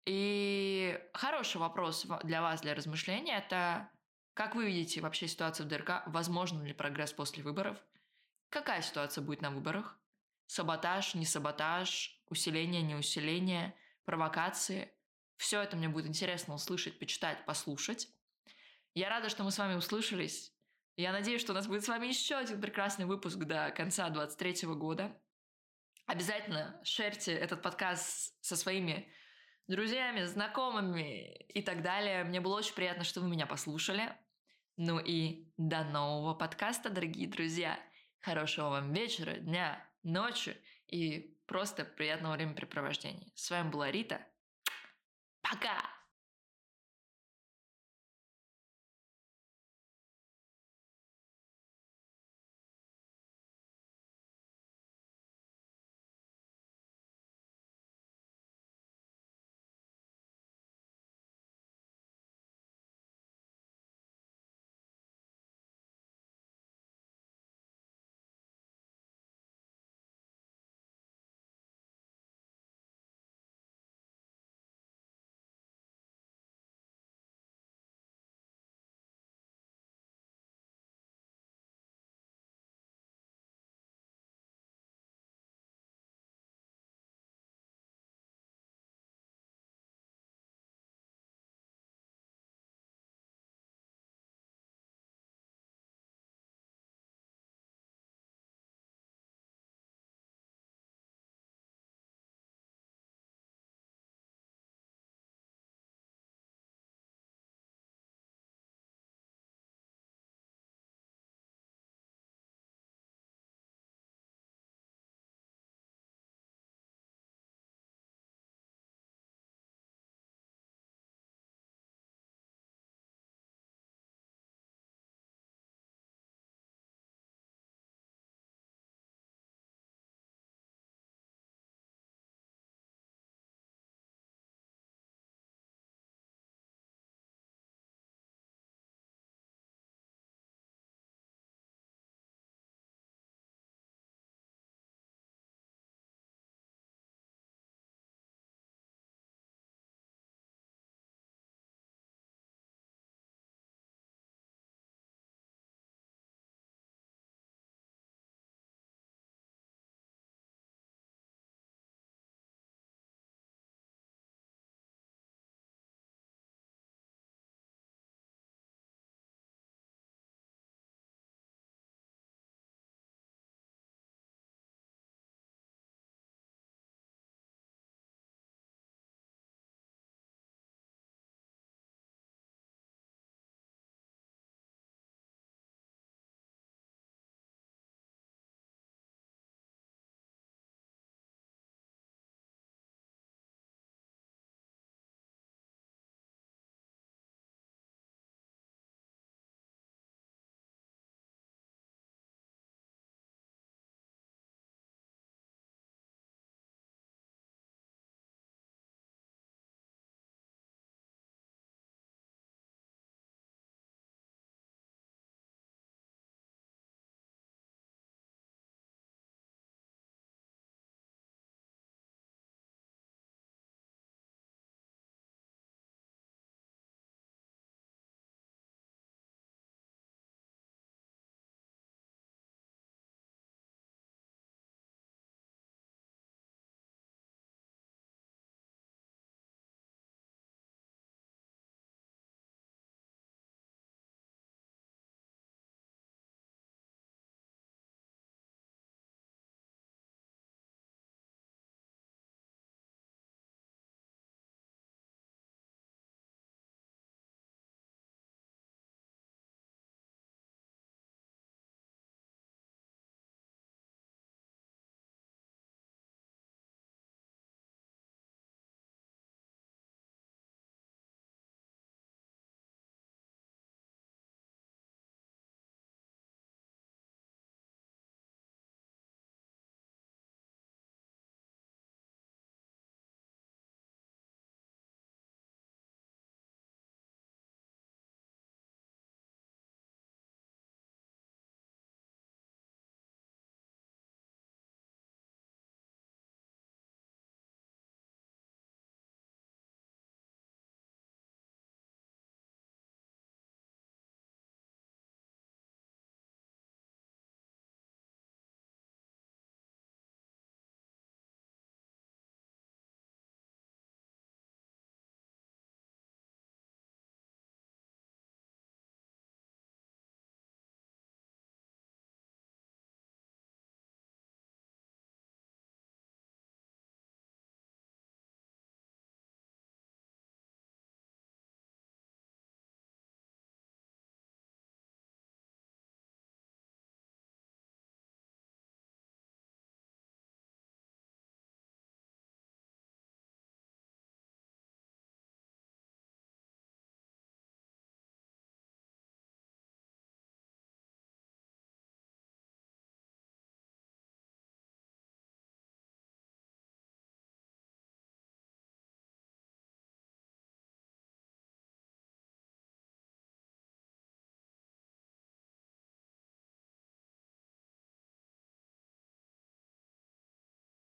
И 0.05 0.99
хороший 1.13 1.57
вопрос 1.57 2.05
для 2.23 2.41
вас, 2.41 2.61
для 2.61 2.75
размышления, 2.75 3.37
это 3.37 3.89
как 4.35 4.53
вы 4.53 4.65
видите 4.65 4.99
вообще 4.99 5.27
ситуацию 5.27 5.65
в 5.65 5.69
ДРК? 5.69 6.03
Возможно 6.07 6.61
ли 6.61 6.73
прогресс 6.73 7.13
после 7.13 7.41
выборов? 7.41 7.77
Какая 8.49 8.81
ситуация 8.81 9.23
будет 9.23 9.41
на 9.41 9.49
выборах? 9.49 9.97
Саботаж, 10.47 11.15
не 11.15 11.25
саботаж, 11.25 12.21
усиление, 12.27 12.81
не 12.81 12.95
усиление, 12.95 13.73
провокации. 14.03 14.91
Все 15.37 15.61
это 15.61 15.77
мне 15.77 15.87
будет 15.87 16.05
интересно 16.05 16.53
услышать, 16.53 16.99
почитать, 16.99 17.45
послушать. 17.45 18.09
Я 18.93 19.09
рада, 19.09 19.29
что 19.29 19.43
мы 19.43 19.51
с 19.51 19.57
вами 19.57 19.75
услышались. 19.75 20.53
Я 20.97 21.13
надеюсь, 21.13 21.41
что 21.41 21.53
у 21.53 21.55
нас 21.55 21.67
будет 21.67 21.85
с 21.85 21.87
вами 21.87 22.07
еще 22.07 22.35
один 22.35 22.61
прекрасный 22.61 23.05
выпуск 23.05 23.37
до 23.37 23.71
конца 23.71 24.09
2023 24.09 24.67
года. 24.75 25.17
Обязательно 26.05 26.79
шерьте 26.83 27.33
этот 27.33 27.61
подкаст 27.61 28.35
со 28.41 28.55
своими 28.57 29.09
друзьями, 29.67 30.23
знакомыми 30.25 31.45
и 31.47 31.61
так 31.61 31.81
далее. 31.81 32.23
Мне 32.23 32.41
было 32.41 32.57
очень 32.57 32.73
приятно, 32.73 33.03
что 33.03 33.21
вы 33.21 33.29
меня 33.29 33.45
послушали. 33.45 34.15
Ну 34.77 34.99
и 34.99 35.51
до 35.57 35.83
нового 35.83 36.33
подкаста, 36.33 36.89
дорогие 36.89 37.27
друзья. 37.27 37.79
Хорошего 38.21 38.69
вам 38.69 38.93
вечера, 38.93 39.33
дня, 39.33 39.81
ночи 40.03 40.57
и 40.87 41.37
просто 41.47 41.85
приятного 41.85 42.33
времяпрепровождения. 42.33 43.31
С 43.35 43.49
вами 43.49 43.69
была 43.69 43.91
Рита. 43.91 44.19
Пока! 45.41 45.94